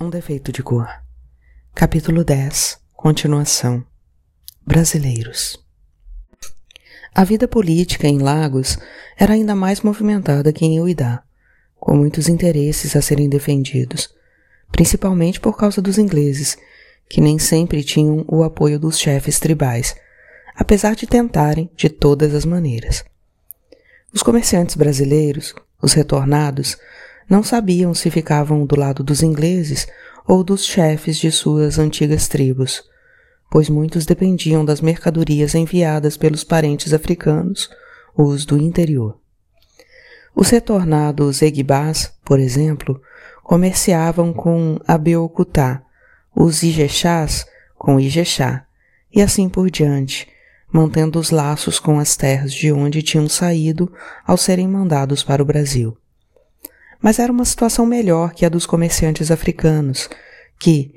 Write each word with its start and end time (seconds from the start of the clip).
Um 0.00 0.08
defeito 0.08 0.50
de 0.50 0.62
cor. 0.62 0.88
Capítulo 1.74 2.24
10. 2.24 2.78
Continuação. 2.94 3.84
Brasileiros. 4.66 5.62
A 7.14 7.24
vida 7.24 7.46
política 7.46 8.08
em 8.08 8.18
Lagos 8.18 8.78
era 9.18 9.34
ainda 9.34 9.54
mais 9.54 9.82
movimentada 9.82 10.52
que 10.52 10.64
em 10.64 10.80
Uidá, 10.80 11.22
com 11.78 11.94
muitos 11.94 12.26
interesses 12.26 12.96
a 12.96 13.02
serem 13.02 13.28
defendidos, 13.28 14.08
principalmente 14.72 15.38
por 15.38 15.56
causa 15.56 15.82
dos 15.82 15.98
ingleses, 15.98 16.56
que 17.08 17.20
nem 17.20 17.38
sempre 17.38 17.84
tinham 17.84 18.24
o 18.26 18.42
apoio 18.42 18.80
dos 18.80 18.98
chefes 18.98 19.38
tribais, 19.38 19.94
apesar 20.56 20.96
de 20.96 21.06
tentarem 21.06 21.70
de 21.76 21.90
todas 21.90 22.34
as 22.34 22.46
maneiras. 22.46 23.04
Os 24.12 24.22
comerciantes 24.22 24.74
brasileiros, 24.74 25.54
os 25.80 25.92
retornados, 25.92 26.78
não 27.28 27.42
sabiam 27.42 27.94
se 27.94 28.10
ficavam 28.10 28.64
do 28.66 28.78
lado 28.78 29.02
dos 29.02 29.22
ingleses 29.22 29.86
ou 30.26 30.44
dos 30.44 30.64
chefes 30.64 31.16
de 31.16 31.30
suas 31.30 31.78
antigas 31.78 32.28
tribos, 32.28 32.82
pois 33.50 33.68
muitos 33.68 34.06
dependiam 34.06 34.64
das 34.64 34.80
mercadorias 34.80 35.54
enviadas 35.54 36.16
pelos 36.16 36.44
parentes 36.44 36.92
africanos, 36.92 37.70
os 38.16 38.44
do 38.44 38.56
interior. 38.58 39.18
Os 40.34 40.48
retornados 40.48 41.42
Eguibás, 41.42 42.12
por 42.24 42.40
exemplo, 42.40 43.00
comerciavam 43.42 44.32
com 44.32 44.78
Abeokutá, 44.86 45.82
os 46.34 46.62
Ijexás 46.62 47.44
com 47.76 48.00
Ijexá, 48.00 48.64
e 49.12 49.20
assim 49.20 49.48
por 49.48 49.70
diante, 49.70 50.26
mantendo 50.72 51.18
os 51.18 51.30
laços 51.30 51.78
com 51.78 51.98
as 51.98 52.16
terras 52.16 52.52
de 52.52 52.72
onde 52.72 53.02
tinham 53.02 53.28
saído 53.28 53.92
ao 54.26 54.38
serem 54.38 54.66
mandados 54.66 55.22
para 55.22 55.42
o 55.42 55.46
Brasil 55.46 55.96
mas 57.02 57.18
era 57.18 57.32
uma 57.32 57.44
situação 57.44 57.84
melhor 57.84 58.32
que 58.32 58.46
a 58.46 58.48
dos 58.48 58.64
comerciantes 58.64 59.30
africanos, 59.30 60.08
que, 60.58 60.92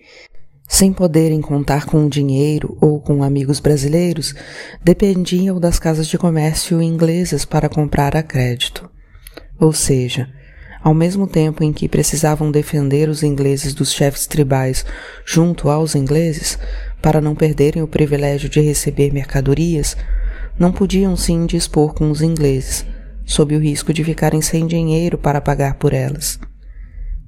sem 0.67 0.93
poderem 0.93 1.41
contar 1.41 1.85
com 1.85 2.07
dinheiro 2.07 2.77
ou 2.79 3.01
com 3.01 3.23
amigos 3.23 3.59
brasileiros, 3.59 4.35
dependiam 4.83 5.59
das 5.59 5.79
casas 5.79 6.07
de 6.07 6.17
comércio 6.17 6.81
inglesas 6.81 7.43
para 7.43 7.67
comprar 7.67 8.15
a 8.15 8.21
crédito. 8.21 8.89
Ou 9.59 9.73
seja, 9.73 10.29
ao 10.83 10.93
mesmo 10.93 11.25
tempo 11.25 11.63
em 11.63 11.73
que 11.73 11.89
precisavam 11.89 12.51
defender 12.51 13.09
os 13.09 13.23
ingleses 13.23 13.73
dos 13.73 13.91
chefes 13.91 14.27
tribais 14.27 14.85
junto 15.25 15.69
aos 15.69 15.95
ingleses, 15.95 16.59
para 17.01 17.19
não 17.19 17.33
perderem 17.33 17.81
o 17.81 17.87
privilégio 17.87 18.47
de 18.47 18.61
receber 18.61 19.11
mercadorias, 19.11 19.97
não 20.59 20.71
podiam 20.71 21.15
se 21.15 21.31
indispor 21.31 21.93
com 21.93 22.11
os 22.11 22.21
ingleses, 22.21 22.85
sob 23.25 23.55
o 23.55 23.59
risco 23.59 23.91
de 23.91 24.03
ficarem 24.03 24.41
sem 24.41 24.67
dinheiro 24.67 25.17
para 25.17 25.41
pagar 25.41 25.75
por 25.75 25.93
elas. 25.93 26.39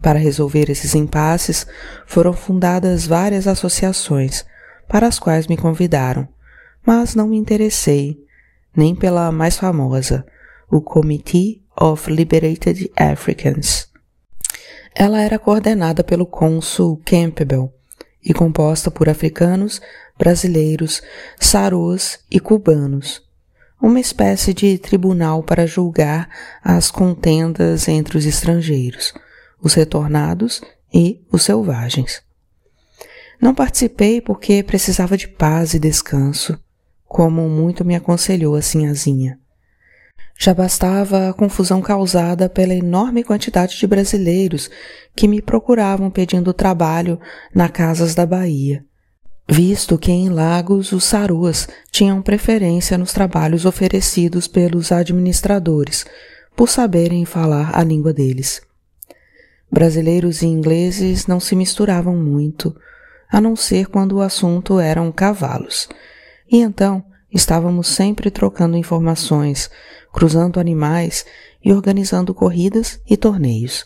Para 0.02 0.20
resolver 0.20 0.70
esses 0.70 0.94
impasses, 0.94 1.66
foram 2.06 2.32
fundadas 2.32 3.08
várias 3.08 3.48
associações, 3.48 4.46
para 4.88 5.08
as 5.08 5.20
quais 5.20 5.48
me 5.48 5.58
convidaram, 5.58 6.28
mas 6.86 7.16
não 7.16 7.28
me 7.28 7.38
interessei, 7.38 8.18
nem 8.76 8.96
pela 8.96 9.32
mais 9.32 9.58
famosa, 9.58 10.26
o 10.72 10.80
Committee 10.80 11.64
of 11.80 12.12
Liberated 12.12 12.92
Africans. 12.96 13.90
Ela 14.96 15.22
era 15.22 15.38
coordenada 15.38 16.04
pelo 16.04 16.26
cônsul 16.26 17.02
Campbell 17.04 17.74
e 18.24 18.34
composta 18.34 18.90
por 18.90 19.10
africanos, 19.10 19.82
brasileiros, 20.18 21.02
sarus 21.40 22.20
e 22.32 22.40
cubanos, 22.40 23.22
uma 23.82 24.00
espécie 24.00 24.54
de 24.54 24.78
tribunal 24.78 25.44
para 25.44 25.68
julgar 25.68 26.30
as 26.64 26.90
contendas 26.90 27.88
entre 27.88 28.18
os 28.18 28.26
estrangeiros, 28.26 29.14
os 29.62 29.74
retornados 29.74 30.62
e 30.94 31.22
os 31.32 31.44
selvagens. 31.44 32.22
Não 33.40 33.54
participei 33.54 34.20
porque 34.20 34.64
precisava 34.64 35.16
de 35.16 35.28
paz 35.28 35.74
e 35.74 35.80
descanso, 35.80 36.60
como 37.06 37.48
muito 37.48 37.86
me 37.86 37.96
aconselhou 37.96 38.56
a 38.56 38.62
sinhazinha. 38.62 39.40
Já 40.40 40.54
bastava 40.54 41.30
a 41.30 41.34
confusão 41.34 41.82
causada 41.82 42.50
pela 42.50 42.74
enorme 42.74 43.24
quantidade 43.24 43.78
de 43.78 43.88
brasileiros 43.88 44.70
que 45.16 45.28
me 45.28 45.42
procuravam 45.42 46.12
pedindo 46.12 46.54
trabalho 46.54 47.20
na 47.54 47.70
casas 47.70 48.14
da 48.14 48.26
Bahia 48.26 48.84
visto 49.48 49.98
que 49.98 50.12
em 50.12 50.30
Lagos 50.30 50.92
os 50.92 51.06
saruas 51.06 51.68
tinham 51.90 52.22
preferência 52.22 52.98
nos 52.98 53.14
trabalhos 53.14 53.66
oferecidos 53.66 54.48
pelos 54.48 54.92
administradores, 54.92 56.06
por 56.56 56.68
saberem 56.68 57.24
falar 57.24 57.78
a 57.78 57.84
língua 57.84 58.12
deles. 58.12 58.62
Brasileiros 59.72 60.42
e 60.42 60.48
ingleses 60.48 61.28
não 61.28 61.40
se 61.40 61.56
misturavam 61.56 62.16
muito, 62.16 62.76
a 63.30 63.40
não 63.40 63.56
ser 63.56 63.88
quando 63.88 64.14
o 64.14 64.22
assunto 64.22 64.80
eram 64.80 65.12
cavalos, 65.12 65.88
e 66.50 66.58
então 66.60 67.04
estávamos 67.32 67.88
sempre 67.88 68.32
trocando 68.32 68.78
informações, 68.78 69.70
cruzando 70.12 70.60
animais 70.60 71.26
e 71.64 71.72
organizando 71.72 72.34
corridas 72.34 73.00
e 73.10 73.16
torneios. 73.16 73.86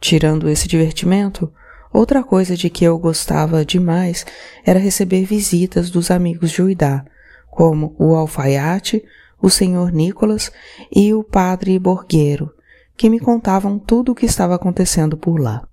Tirando 0.00 0.48
esse 0.48 0.66
divertimento, 0.66 1.52
Outra 1.92 2.22
coisa 2.22 2.56
de 2.56 2.70
que 2.70 2.84
eu 2.84 2.98
gostava 2.98 3.64
demais 3.64 4.24
era 4.64 4.78
receber 4.78 5.24
visitas 5.24 5.90
dos 5.90 6.10
amigos 6.10 6.50
de 6.50 6.62
Uidá, 6.62 7.04
como 7.50 7.94
o 7.98 8.14
alfaiate, 8.14 9.04
o 9.42 9.50
senhor 9.50 9.90
Nicolas 9.90 10.52
e 10.94 11.12
o 11.12 11.24
padre 11.24 11.78
Borgueiro, 11.78 12.52
que 12.96 13.10
me 13.10 13.18
contavam 13.18 13.78
tudo 13.78 14.12
o 14.12 14.14
que 14.14 14.26
estava 14.26 14.54
acontecendo 14.54 15.16
por 15.16 15.40
lá. 15.40 15.66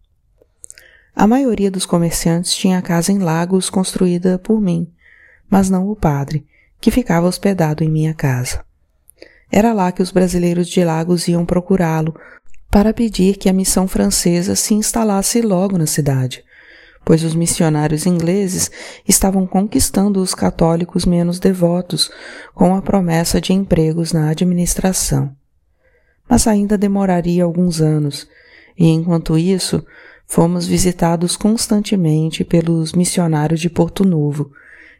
A 1.16 1.27
maioria 1.27 1.69
dos 1.69 1.85
comerciantes 1.85 2.53
tinha 2.53 2.81
casa 2.81 3.11
em 3.11 3.19
Lagos 3.19 3.69
construída 3.69 4.39
por 4.39 4.61
mim, 4.61 4.91
mas 5.50 5.69
não 5.69 5.89
o 5.89 5.95
padre, 5.95 6.45
que 6.79 6.91
ficava 6.91 7.27
hospedado 7.27 7.83
em 7.83 7.89
minha 7.89 8.13
casa. 8.13 8.63
Era 9.51 9.73
lá 9.73 9.91
que 9.91 10.01
os 10.01 10.11
brasileiros 10.11 10.67
de 10.67 10.83
Lagos 10.83 11.27
iam 11.27 11.45
procurá-lo 11.45 12.16
para 12.77 12.93
pedir 12.93 13.38
que 13.38 13.49
a 13.49 13.53
missão 13.53 13.88
francesa 13.88 14.55
se 14.55 14.75
instalasse 14.75 15.41
logo 15.41 15.79
na 15.79 15.88
cidade, 15.88 16.43
pois 17.03 17.23
os 17.23 17.33
missionários 17.33 18.05
ingleses 18.05 18.69
estavam 19.07 19.47
conquistando 19.47 20.21
os 20.21 20.35
católicos 20.35 21.03
menos 21.03 21.39
devotos 21.39 22.11
com 22.53 22.75
a 22.75 22.81
promessa 22.83 23.41
de 23.41 23.51
empregos 23.51 24.13
na 24.13 24.29
administração. 24.29 25.35
Mas 26.29 26.45
ainda 26.45 26.77
demoraria 26.77 27.43
alguns 27.43 27.81
anos, 27.81 28.27
e 28.77 28.85
enquanto 28.89 29.39
isso, 29.39 29.83
fomos 30.27 30.67
visitados 30.67 31.35
constantemente 31.35 32.44
pelos 32.44 32.94
missionários 32.94 33.59
de 33.59 33.71
Porto 33.71 34.05
Novo, 34.05 34.51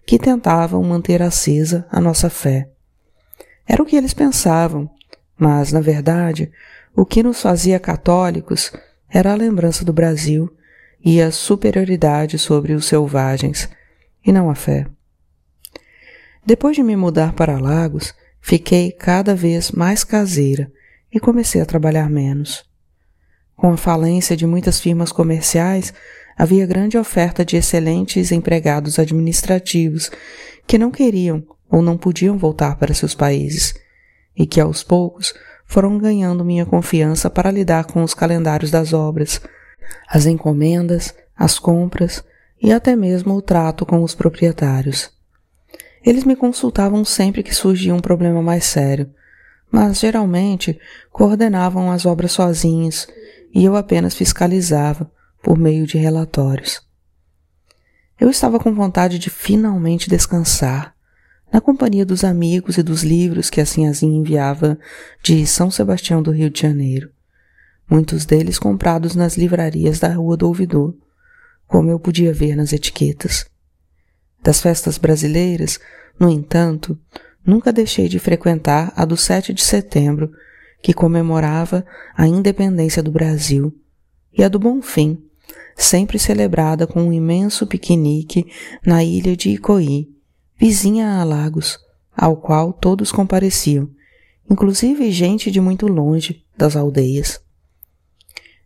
que 0.04 0.18
tentavam 0.18 0.82
manter 0.82 1.22
acesa 1.22 1.86
a 1.92 2.02
nossa 2.02 2.28
fé. 2.28 2.72
Era 3.68 3.84
o 3.84 3.86
que 3.86 3.96
eles 3.96 4.16
pensavam, 4.16 4.90
mas, 5.38 5.72
na 5.72 5.80
verdade, 5.80 6.52
o 6.98 7.06
que 7.06 7.22
nos 7.22 7.44
fazia 7.44 7.80
católicos 7.80 8.72
era 9.08 9.32
a 9.32 9.36
lembrança 9.36 9.86
do 9.86 9.94
Brasil 9.94 10.52
e 11.06 11.22
a 11.22 11.32
superioridade 11.32 12.40
sobre 12.40 12.74
os 12.74 12.88
selvagens, 12.88 13.70
e 14.26 14.32
não 14.32 14.50
a 14.50 14.56
fé. 14.56 14.88
Depois 16.44 16.76
de 16.76 16.82
me 16.82 16.96
mudar 16.96 17.34
para 17.34 17.60
Lagos, 17.60 18.16
fiquei 18.42 18.92
cada 18.92 19.36
vez 19.36 19.72
mais 19.72 20.04
caseira 20.04 20.72
e 21.14 21.20
comecei 21.20 21.62
a 21.62 21.68
trabalhar 21.68 22.10
menos. 22.10 22.66
Com 23.56 23.74
a 23.74 23.78
falência 23.78 24.36
de 24.36 24.48
muitas 24.48 24.80
firmas 24.80 25.12
comerciais, 25.12 25.94
havia 26.36 26.66
grande 26.66 26.98
oferta 26.98 27.46
de 27.46 27.58
excelentes 27.58 28.32
empregados 28.32 28.98
administrativos 28.98 30.10
que 30.66 30.80
não 30.80 30.90
queriam 30.90 31.46
ou 31.70 31.84
não 31.84 31.96
podiam 31.96 32.40
voltar 32.40 32.76
para 32.76 32.96
seus 32.96 33.14
países 33.14 33.76
e 34.36 34.48
que 34.48 34.60
aos 34.60 34.82
poucos 34.82 35.36
foram 35.68 35.98
ganhando 35.98 36.46
minha 36.46 36.66
confiança 36.66 37.30
para 37.30 37.52
lidar 37.52 37.86
com 37.86 38.02
os 38.02 38.14
calendários 38.14 38.72
das 38.72 38.94
obras, 38.94 39.42
as 40.08 40.26
encomendas, 40.26 41.14
as 41.36 41.60
compras 41.60 42.24
e 42.62 42.72
até 42.72 42.96
mesmo 42.96 43.36
o 43.36 43.42
trato 43.42 43.86
com 43.86 44.02
os 44.02 44.16
proprietários. 44.16 45.12
Eles 46.04 46.24
me 46.24 46.36
consultavam 46.36 47.04
sempre 47.04 47.44
que 47.44 47.54
surgia 47.54 47.94
um 47.94 48.00
problema 48.00 48.42
mais 48.42 48.64
sério, 48.64 49.14
mas 49.70 50.00
geralmente 50.00 50.80
coordenavam 51.12 51.92
as 51.92 52.06
obras 52.06 52.32
sozinhos 52.32 53.08
e 53.54 53.66
eu 53.66 53.76
apenas 53.76 54.16
fiscalizava 54.16 55.12
por 55.44 55.58
meio 55.58 55.86
de 55.86 55.98
relatórios. 55.98 56.82
Eu 58.20 58.30
estava 58.30 58.58
com 58.60 58.74
vontade 58.74 59.20
de 59.20 59.30
finalmente 59.30 60.10
descansar, 60.10 60.96
na 61.52 61.62
companhia 61.62 62.06
dos 62.06 62.24
amigos 62.24 62.78
e 62.78 62.84
dos 62.84 63.04
livros 63.04 63.50
que 63.50 63.62
a 63.62 63.66
Sinhazinha 63.66 64.20
enviava 64.20 64.78
de 65.24 65.46
São 65.46 65.72
Sebastião 65.72 66.22
do 66.22 66.32
Rio 66.32 66.50
de 66.50 66.62
Janeiro, 66.62 67.10
muitos 67.90 68.26
deles 68.26 68.60
comprados 68.60 69.16
nas 69.16 69.38
livrarias 69.38 70.00
da 70.00 70.10
Rua 70.10 70.36
do 70.36 70.48
Ouvidor, 70.48 70.94
como 71.68 71.90
eu 71.90 72.00
podia 72.00 72.34
ver 72.34 72.56
nas 72.56 72.74
etiquetas. 72.74 73.46
Das 74.42 74.62
festas 74.62 74.98
brasileiras, 74.98 75.80
no 76.20 76.30
entanto, 76.30 76.98
nunca 77.46 77.72
deixei 77.72 78.08
de 78.08 78.20
frequentar 78.20 78.92
a 78.96 79.06
do 79.06 79.18
7 79.18 79.54
de 79.54 79.64
setembro, 79.64 80.32
que 80.82 80.94
comemorava 80.94 81.86
a 82.16 82.28
independência 82.28 83.02
do 83.02 83.12
Brasil, 83.12 83.74
e 84.38 84.44
a 84.44 84.50
do 84.50 84.60
Bonfim, 84.60 85.24
sempre 85.76 86.20
celebrada 86.20 86.86
com 86.86 87.02
um 87.02 87.14
imenso 87.14 87.66
piquenique 87.66 88.46
na 88.86 89.04
ilha 89.04 89.36
de 89.36 89.50
Icoí, 89.50 90.17
vizinha 90.58 91.20
a 91.20 91.24
Lagos, 91.24 91.78
ao 92.16 92.36
qual 92.36 92.74
todos 92.74 93.12
compareciam, 93.12 93.90
inclusive 94.50 95.12
gente 95.12 95.52
de 95.52 95.62
muito 95.62 95.88
longe 95.88 96.44
das 96.58 96.76
aldeias. 96.76 97.40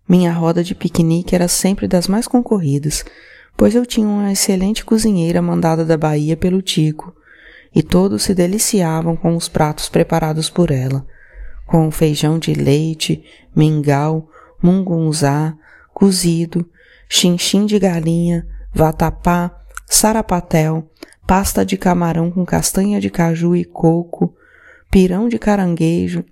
Minha 0.07 0.31
roda 0.31 0.63
de 0.63 0.73
piquenique 0.73 1.35
era 1.35 1.47
sempre 1.47 1.87
das 1.87 2.07
mais 2.07 2.27
concorridas, 2.27 3.03
pois 3.57 3.75
eu 3.75 3.85
tinha 3.85 4.07
uma 4.07 4.31
excelente 4.31 4.85
cozinheira 4.85 5.41
mandada 5.41 5.85
da 5.85 5.97
Bahia 5.97 6.37
pelo 6.37 6.61
Tico, 6.61 7.13
e 7.73 7.81
todos 7.83 8.23
se 8.23 8.33
deliciavam 8.33 9.15
com 9.15 9.35
os 9.35 9.47
pratos 9.47 9.87
preparados 9.89 10.49
por 10.49 10.71
ela, 10.71 11.05
com 11.65 11.89
feijão 11.91 12.37
de 12.37 12.53
leite, 12.53 13.23
mingau, 13.55 14.29
mungunzá, 14.61 15.55
cozido, 15.93 16.69
chinchim 17.07 17.65
de 17.65 17.79
galinha, 17.79 18.45
vatapá, 18.73 19.63
sarapatel, 19.87 20.89
pasta 21.31 21.65
de 21.65 21.77
camarão 21.77 22.29
com 22.29 22.45
castanha 22.45 22.99
de 22.99 23.09
caju 23.09 23.55
e 23.55 23.63
coco, 23.63 24.35
pirão 24.91 25.29
de 25.29 25.39
caranguejo, 25.39 26.25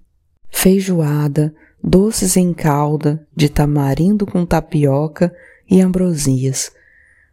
feijoada, 0.50 1.56
doces 1.82 2.36
em 2.36 2.54
calda, 2.54 3.26
de 3.34 3.48
tamarindo 3.48 4.26
com 4.26 4.46
tapioca 4.46 5.34
e 5.72 5.80
ambrosias, 5.80 6.70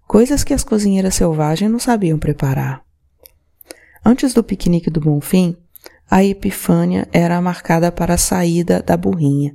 coisas 0.06 0.44
que 0.44 0.54
as 0.54 0.62
cozinheiras 0.62 1.16
selvagens 1.16 1.68
não 1.68 1.80
sabiam 1.80 2.20
preparar. 2.20 2.84
Antes 4.04 4.32
do 4.32 4.44
piquenique 4.44 4.88
do 4.88 5.00
Bonfim, 5.00 5.56
a 6.08 6.22
Epifânia 6.22 7.08
era 7.12 7.42
marcada 7.42 7.90
para 7.90 8.14
a 8.14 8.18
saída 8.18 8.80
da 8.80 8.96
burrinha, 8.96 9.52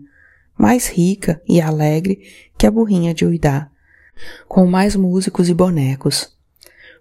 mais 0.59 0.89
rica 0.89 1.41
e 1.47 1.61
alegre 1.61 2.19
que 2.57 2.67
a 2.67 2.71
burrinha 2.71 3.13
de 3.13 3.23
Uidá, 3.23 3.69
com 4.49 4.65
mais 4.65 4.97
músicos 4.97 5.47
e 5.47 5.53
bonecos. 5.53 6.40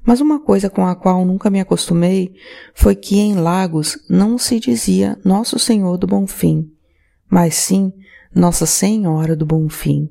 Mas 0.02 0.20
uma 0.20 0.40
coisa 0.40 0.70
com 0.70 0.86
a 0.86 0.94
qual 0.94 1.24
nunca 1.24 1.50
me 1.50 1.60
acostumei 1.60 2.34
foi 2.74 2.94
que 2.94 3.18
em 3.18 3.34
Lagos 3.34 3.98
não 4.08 4.38
se 4.38 4.58
dizia 4.58 5.18
Nosso 5.24 5.58
Senhor 5.58 5.98
do 5.98 6.06
Bonfim, 6.06 6.70
mas 7.28 7.54
sim 7.54 7.92
Nossa 8.34 8.66
Senhora 8.66 9.36
do 9.36 9.44
Bonfim, 9.44 10.10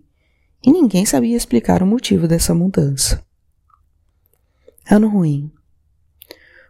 e 0.64 0.72
ninguém 0.72 1.06
sabia 1.06 1.36
explicar 1.36 1.82
o 1.82 1.88
motivo 1.88 2.28
dessa 2.28 2.54
mudança. 2.54 3.24
Ano 4.90 5.08
ruim. 5.08 5.52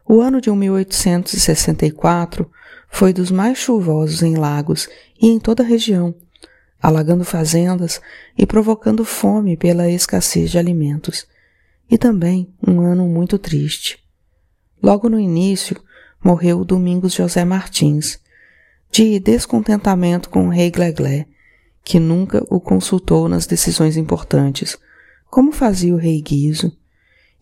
O 0.08 0.22
ano 0.22 0.42
de 0.42 0.50
1864 0.50 2.50
foi 2.90 3.14
dos 3.14 3.30
mais 3.30 3.58
chuvosos 3.58 4.24
em 4.24 4.36
Lagos 4.36 4.90
e 5.22 5.28
em 5.28 5.40
toda 5.40 5.64
a 5.64 5.66
região, 5.66 6.16
alagando 6.82 7.24
fazendas 7.24 8.02
e 8.38 8.46
provocando 8.46 9.06
fome 9.06 9.56
pela 9.56 9.90
escassez 9.90 10.52
de 10.52 10.58
alimentos. 10.58 11.26
E 11.90 11.98
também 11.98 12.54
um 12.66 12.82
ano 12.82 13.08
muito 13.08 13.40
triste. 13.40 13.98
Logo 14.82 15.10
no 15.10 15.20
início, 15.20 15.82
morreu 16.24 16.64
Domingos 16.64 17.14
José 17.14 17.44
Martins, 17.44 18.20
de 18.92 19.20
descontentamento 19.20 20.30
com 20.30 20.48
o 20.48 20.50
rei 20.50 20.70
Gleglé, 20.70 21.26
que 21.84 22.00
nunca 22.00 22.46
o 22.50 22.60
consultou 22.60 23.28
nas 23.28 23.46
decisões 23.46 23.98
importantes, 23.98 24.78
como 25.30 25.52
fazia 25.52 25.94
o 25.94 25.98
rei 25.98 26.22
Guizo, 26.22 26.72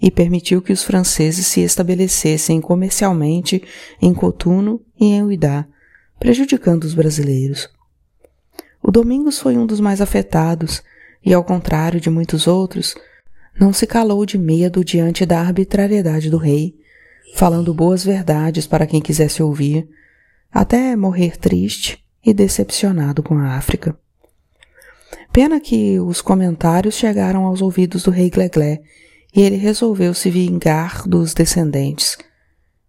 e 0.01 0.11
permitiu 0.11 0.61
que 0.61 0.71
os 0.71 0.83
franceses 0.83 1.47
se 1.47 1.61
estabelecessem 1.61 2.61
comercialmente 2.61 3.63
em 4.01 4.13
Cotuno 4.13 4.81
e 4.99 5.05
em 5.05 5.23
Uidá, 5.23 5.65
prejudicando 6.19 6.83
os 6.83 6.93
brasileiros. 6.93 7.69
O 8.81 8.91
Domingos 8.91 9.39
foi 9.39 9.57
um 9.57 9.65
dos 9.65 9.79
mais 9.79 10.01
afetados 10.01 10.83
e, 11.25 11.33
ao 11.33 11.43
contrário 11.43 11.99
de 11.99 12.09
muitos 12.09 12.47
outros, 12.47 12.95
não 13.59 13.73
se 13.73 13.87
calou 13.87 14.25
de 14.25 14.37
medo 14.37 14.83
diante 14.83 15.25
da 15.25 15.39
arbitrariedade 15.39 16.29
do 16.29 16.37
rei, 16.37 16.75
falando 17.35 17.73
boas 17.73 18.03
verdades 18.03 18.67
para 18.67 18.85
quem 18.85 19.01
quisesse 19.01 19.41
ouvir, 19.41 19.87
até 20.51 20.95
morrer 20.95 21.37
triste 21.37 22.03
e 22.25 22.33
decepcionado 22.33 23.21
com 23.23 23.37
a 23.37 23.55
África. 23.55 23.97
Pena 25.31 25.59
que 25.59 25.99
os 25.99 26.21
comentários 26.21 26.95
chegaram 26.95 27.45
aos 27.45 27.61
ouvidos 27.61 28.03
do 28.03 28.11
rei 28.11 28.29
Gleglé 28.29 28.81
e 29.35 29.41
ele 29.41 29.55
resolveu 29.55 30.13
se 30.13 30.29
vingar 30.29 31.07
dos 31.07 31.33
descendentes. 31.33 32.17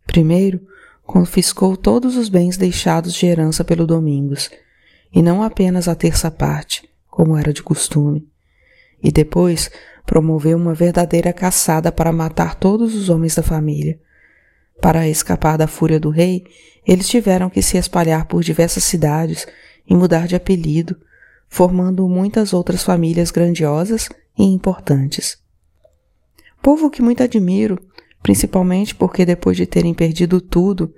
Primeiro, 0.06 0.60
confiscou 1.04 1.76
todos 1.76 2.16
os 2.16 2.28
bens 2.28 2.56
deixados 2.56 3.14
de 3.14 3.26
herança 3.26 3.64
pelo 3.64 3.86
Domingos, 3.86 4.50
e 5.12 5.22
não 5.22 5.42
apenas 5.42 5.88
a 5.88 5.94
terça 5.94 6.30
parte, 6.30 6.88
como 7.10 7.36
era 7.36 7.52
de 7.52 7.62
costume. 7.62 8.28
E 9.02 9.10
depois 9.10 9.70
promoveu 10.08 10.56
uma 10.56 10.72
verdadeira 10.72 11.34
caçada 11.34 11.92
para 11.92 12.10
matar 12.10 12.54
todos 12.54 12.94
os 12.94 13.10
homens 13.10 13.34
da 13.34 13.42
família. 13.42 14.00
Para 14.80 15.06
escapar 15.06 15.58
da 15.58 15.66
fúria 15.66 16.00
do 16.00 16.08
rei, 16.08 16.46
eles 16.86 17.06
tiveram 17.06 17.50
que 17.50 17.60
se 17.60 17.76
espalhar 17.76 18.24
por 18.24 18.42
diversas 18.42 18.84
cidades 18.84 19.46
e 19.86 19.94
mudar 19.94 20.26
de 20.26 20.34
apelido, 20.34 20.96
formando 21.46 22.08
muitas 22.08 22.54
outras 22.54 22.82
famílias 22.82 23.30
grandiosas 23.30 24.08
e 24.38 24.44
importantes. 24.44 25.36
Povo 26.62 26.88
que 26.88 27.02
muito 27.02 27.22
admiro, 27.22 27.78
principalmente 28.22 28.94
porque 28.94 29.26
depois 29.26 29.58
de 29.58 29.66
terem 29.66 29.92
perdido 29.92 30.40
tudo 30.40 30.90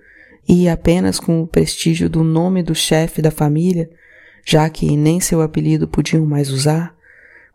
e 0.49 0.69
apenas 0.69 1.19
com 1.19 1.43
o 1.43 1.49
prestígio 1.49 2.09
do 2.09 2.23
nome 2.23 2.63
do 2.63 2.77
chefe 2.77 3.21
da 3.21 3.33
família, 3.33 3.91
já 4.47 4.71
que 4.71 4.97
nem 4.97 5.19
seu 5.19 5.43
apelido 5.43 5.89
podiam 5.89 6.25
mais 6.25 6.49
usar, 6.49 6.95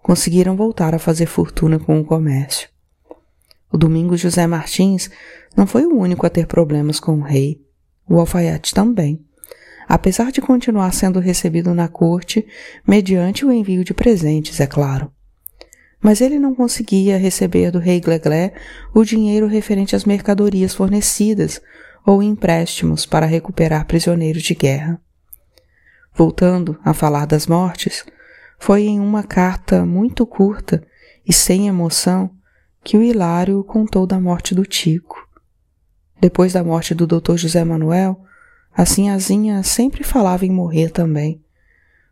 conseguiram 0.05 0.55
voltar 0.55 0.93
a 0.93 0.99
fazer 0.99 1.25
fortuna 1.25 1.79
com 1.79 1.99
o 1.99 2.05
comércio. 2.05 2.69
O 3.73 3.75
Domingos 3.75 4.19
José 4.19 4.45
Martins 4.45 5.09
não 5.57 5.65
foi 5.65 5.83
o 5.83 5.97
único 5.97 6.27
a 6.27 6.29
ter 6.29 6.45
problemas 6.45 6.99
com 6.99 7.13
o 7.13 7.23
rei. 7.23 7.59
O 8.07 8.19
alfaiate 8.19 8.71
também, 8.71 9.19
apesar 9.89 10.31
de 10.31 10.41
continuar 10.41 10.93
sendo 10.93 11.19
recebido 11.19 11.73
na 11.73 11.87
corte 11.87 12.45
mediante 12.87 13.43
o 13.43 13.51
envio 13.51 13.83
de 13.83 13.95
presentes, 13.95 14.59
é 14.59 14.67
claro 14.67 15.11
mas 15.99 16.21
ele 16.21 16.37
não 16.37 16.53
conseguia 16.53 17.17
receber 17.17 17.71
do 17.71 17.79
rei 17.79 17.99
Gleglé 17.99 18.53
o 18.93 19.03
dinheiro 19.03 19.47
referente 19.47 19.95
às 19.95 20.05
mercadorias 20.05 20.75
fornecidas 20.75 21.59
ou 22.05 22.21
empréstimos 22.21 23.07
para 23.07 23.25
recuperar 23.25 23.87
prisioneiros 23.87 24.43
de 24.43 24.53
guerra. 24.53 25.01
Voltando 26.13 26.79
a 26.85 26.93
falar 26.93 27.25
das 27.25 27.47
mortes, 27.47 28.05
foi 28.65 28.83
em 28.83 28.99
uma 28.99 29.23
carta 29.23 29.85
muito 29.85 30.25
curta 30.25 30.85
e 31.25 31.31
sem 31.31 31.67
emoção 31.67 32.31
que 32.83 32.97
o 32.97 33.03
Hilário 33.03 33.63
contou 33.63 34.05
da 34.07 34.19
morte 34.19 34.53
do 34.55 34.65
Tico. 34.65 35.17
Depois 36.19 36.53
da 36.53 36.63
morte 36.63 36.93
do 36.95 37.05
Dr. 37.05 37.35
José 37.35 37.63
Manuel, 37.63 38.19
a 38.73 38.85
Sinhazinha 38.85 39.61
sempre 39.63 40.03
falava 40.03 40.45
em 40.45 40.51
morrer 40.51 40.89
também 40.89 41.45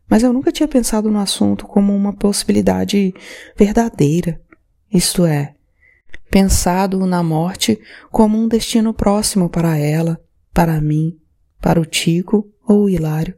mas 0.10 0.22
eu 0.22 0.32
nunca 0.32 0.52
tinha 0.52 0.68
pensado 0.68 1.10
no 1.10 1.18
assunto 1.18 1.66
como 1.66 1.96
uma 1.96 2.14
possibilidade 2.14 3.14
verdadeira, 3.58 4.40
isto 4.94 5.26
é, 5.26 5.56
pensado 6.30 7.04
na 7.08 7.24
morte 7.24 7.80
como 8.12 8.38
um 8.38 8.48
destino 8.48 8.94
próximo 8.94 9.50
para 9.50 9.76
ela, 9.76 10.22
para 10.54 10.80
mim, 10.80 11.18
para 11.60 11.82
o 11.82 11.86
Tico 11.86 12.48
ou 12.68 12.84
o 12.84 12.90
Hilário. 12.90 13.36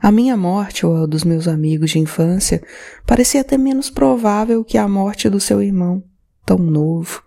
A 0.00 0.12
minha 0.12 0.36
morte 0.36 0.86
ou 0.86 1.02
a 1.02 1.06
dos 1.06 1.24
meus 1.24 1.48
amigos 1.48 1.90
de 1.90 1.98
infância 1.98 2.62
parecia 3.04 3.40
até 3.40 3.58
menos 3.58 3.90
provável 3.90 4.64
que 4.64 4.78
a 4.78 4.86
morte 4.86 5.28
do 5.28 5.40
seu 5.40 5.60
irmão, 5.60 6.04
tão 6.46 6.58
novo. 6.58 7.22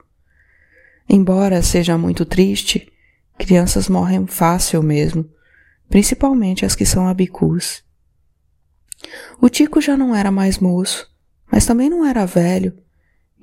Embora 1.09 1.61
seja 1.61 1.97
muito 1.97 2.25
triste, 2.25 2.89
crianças 3.37 3.89
morrem 3.89 4.25
fácil 4.25 4.81
mesmo, 4.81 5.29
principalmente 5.89 6.65
as 6.65 6.73
que 6.73 6.85
são 6.85 7.07
abicus. 7.07 7.83
O 9.41 9.49
Tico 9.49 9.81
já 9.81 9.97
não 9.97 10.15
era 10.15 10.31
mais 10.31 10.57
moço, 10.57 11.11
mas 11.51 11.65
também 11.65 11.89
não 11.89 12.05
era 12.05 12.25
velho, 12.25 12.73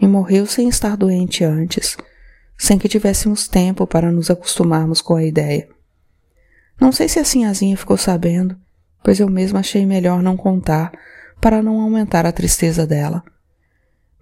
e 0.00 0.06
morreu 0.06 0.46
sem 0.46 0.68
estar 0.68 0.96
doente 0.96 1.44
antes, 1.44 1.98
sem 2.56 2.78
que 2.78 2.88
tivéssemos 2.88 3.46
tempo 3.46 3.86
para 3.86 4.10
nos 4.10 4.30
acostumarmos 4.30 5.02
com 5.02 5.14
a 5.14 5.24
ideia. 5.24 5.68
Não 6.80 6.92
sei 6.92 7.08
se 7.08 7.18
a 7.18 7.24
Sinhazinha 7.24 7.76
ficou 7.76 7.98
sabendo, 7.98 8.58
pois 9.02 9.20
eu 9.20 9.28
mesmo 9.28 9.58
achei 9.58 9.86
melhor 9.86 10.22
não 10.22 10.36
contar 10.36 10.92
para 11.40 11.62
não 11.62 11.80
aumentar 11.80 12.26
a 12.26 12.32
tristeza 12.32 12.86
dela. 12.86 13.22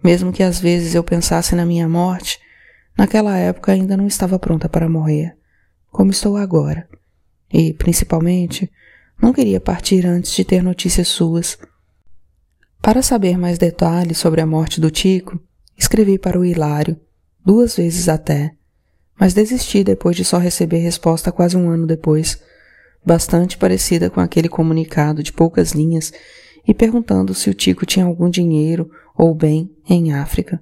Mesmo 0.03 0.33
que 0.33 0.43
às 0.43 0.61
vezes 0.61 0.95
eu 0.95 1.03
pensasse 1.03 1.55
na 1.55 1.65
minha 1.65 1.89
morte, 1.89 2.39
naquela 2.97 3.37
época 3.37 3.73
ainda 3.73 3.97
não 3.97 4.07
estava 4.07 4.39
pronta 4.39 4.69
para 4.69 4.89
morrer, 4.89 5.37
como 5.91 6.11
estou 6.11 6.37
agora. 6.37 6.89
E, 7.53 7.73
principalmente, 7.73 8.71
não 9.21 9.33
queria 9.33 9.61
partir 9.61 10.07
antes 10.07 10.35
de 10.35 10.45
ter 10.45 10.63
notícias 10.63 11.09
suas. 11.09 11.59
Para 12.83 13.03
saber 13.03 13.39
mais 13.39 13.59
detalhes 13.59 14.19
sobre 14.19 14.41
a 14.41 14.47
morte 14.47 14.81
do 14.81 14.91
Tico, 14.91 15.41
escrevi 15.77 16.19
para 16.19 16.39
o 16.39 16.45
Hilário, 16.45 17.01
duas 17.45 17.77
vezes 17.77 18.09
até, 18.09 18.53
mas 19.19 19.33
desisti 19.33 19.83
depois 19.83 20.17
de 20.17 20.25
só 20.25 20.39
receber 20.39 20.79
resposta 20.79 21.33
quase 21.33 21.57
um 21.57 21.71
ano 21.71 21.87
depois, 21.87 22.41
bastante 23.07 23.57
parecida 23.57 24.11
com 24.11 24.21
aquele 24.21 24.49
comunicado 24.49 25.23
de 25.23 25.33
poucas 25.33 25.71
linhas 25.71 26.13
e 26.67 26.75
perguntando 26.75 27.33
se 27.33 27.49
o 27.49 27.55
Tico 27.55 27.87
tinha 27.87 28.05
algum 28.05 28.29
dinheiro 28.29 28.91
ou 29.17 29.33
bem 29.33 29.71
em 29.89 30.13
África. 30.13 30.61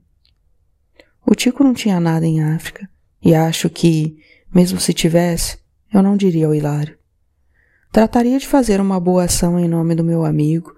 O 1.27 1.35
Tico 1.35 1.65
não 1.65 1.73
tinha 1.73 1.99
nada 1.99 2.27
em 2.27 2.43
África, 2.43 2.87
e 3.23 3.35
acho 3.35 3.71
que, 3.71 4.19
mesmo 4.55 4.79
se 4.79 4.93
tivesse, 4.93 5.57
eu 5.91 6.03
não 6.03 6.19
diria 6.19 6.47
ao 6.47 6.55
Hilário. 6.55 6.99
Trataria 7.91 8.39
de 8.39 8.47
fazer 8.47 8.79
uma 8.79 9.01
boa 9.01 9.25
ação 9.25 9.59
em 9.59 9.67
nome 9.67 9.95
do 9.95 10.05
meu 10.05 10.23
amigo, 10.23 10.75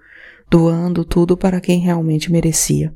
doando 0.49 1.04
tudo 1.04 1.37
para 1.37 1.61
quem 1.61 1.80
realmente 1.80 2.30
merecia. 2.30 2.94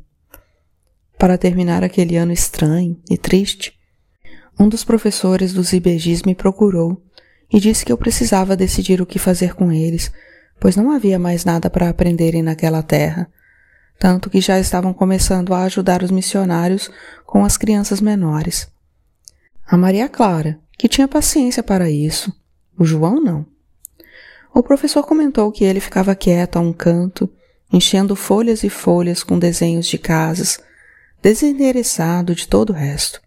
Para 1.19 1.37
terminar 1.37 1.83
aquele 1.83 2.17
ano 2.17 2.33
estranho 2.33 2.97
e 3.11 3.19
triste, 3.19 3.75
um 4.59 4.69
dos 4.69 4.85
professores 4.85 5.53
dos 5.53 5.73
IBGs 5.73 6.23
me 6.25 6.35
procurou 6.35 7.03
e 7.52 7.59
disse 7.59 7.85
que 7.85 7.92
eu 7.92 7.99
precisava 7.99 8.57
decidir 8.57 9.00
o 9.00 9.07
que 9.07 9.19
fazer 9.19 9.54
com 9.54 9.73
eles, 9.73 10.12
pois 10.59 10.76
não 10.76 10.90
havia 10.90 11.19
mais 11.19 11.45
nada 11.45 11.69
para 11.69 11.88
aprenderem 11.88 12.42
naquela 12.42 12.83
terra, 12.83 13.28
tanto 13.99 14.30
que 14.30 14.40
já 14.40 14.59
estavam 14.59 14.92
começando 14.92 15.52
a 15.52 15.64
ajudar 15.64 16.02
os 16.02 16.11
missionários 16.11 16.90
com 17.26 17.45
as 17.45 17.57
crianças 17.57 18.00
menores. 18.00 18.69
A 19.66 19.76
Maria 19.76 20.09
Clara, 20.09 20.59
que 20.78 20.88
tinha 20.88 21.07
paciência 21.07 21.62
para 21.62 21.90
isso, 21.90 22.33
o 22.78 22.85
João 22.85 23.21
não. 23.21 23.47
O 24.54 24.62
professor 24.62 25.04
comentou 25.04 25.52
que 25.52 25.64
ele 25.64 25.80
ficava 25.80 26.14
quieto 26.14 26.57
a 26.57 26.61
um 26.61 26.73
canto, 26.73 27.30
enchendo 27.73 28.16
folhas 28.16 28.64
e 28.64 28.69
folhas 28.69 29.23
com 29.23 29.38
desenhos 29.38 29.87
de 29.87 29.97
casas, 29.97 30.59
desinteressado 31.23 32.35
de 32.35 32.49
todo 32.49 32.71
o 32.71 32.75
resto. 32.75 33.21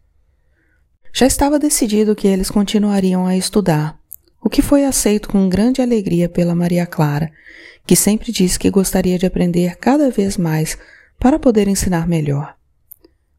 Já 1.14 1.28
estava 1.28 1.60
decidido 1.60 2.16
que 2.16 2.28
eles 2.28 2.50
continuariam 2.50 3.26
a 3.26 3.38
estudar, 3.38 3.98
o 4.44 4.50
que 4.50 4.62
foi 4.62 4.84
aceito 4.86 5.30
com 5.30 5.48
grande 5.48 5.82
alegria 5.82 6.28
pela 6.28 6.54
Maria 6.54 6.86
Clara, 6.86 7.32
que 7.86 7.96
sempre 7.96 8.32
disse 8.32 8.60
que 8.60 8.70
gostaria 8.70 9.18
de 9.18 9.26
aprender 9.26 9.78
cada 9.78 10.10
vez 10.10 10.38
mais 10.38 10.78
para 11.20 11.40
poder 11.40 11.68
ensinar 11.68 12.08
melhor. 12.08 12.56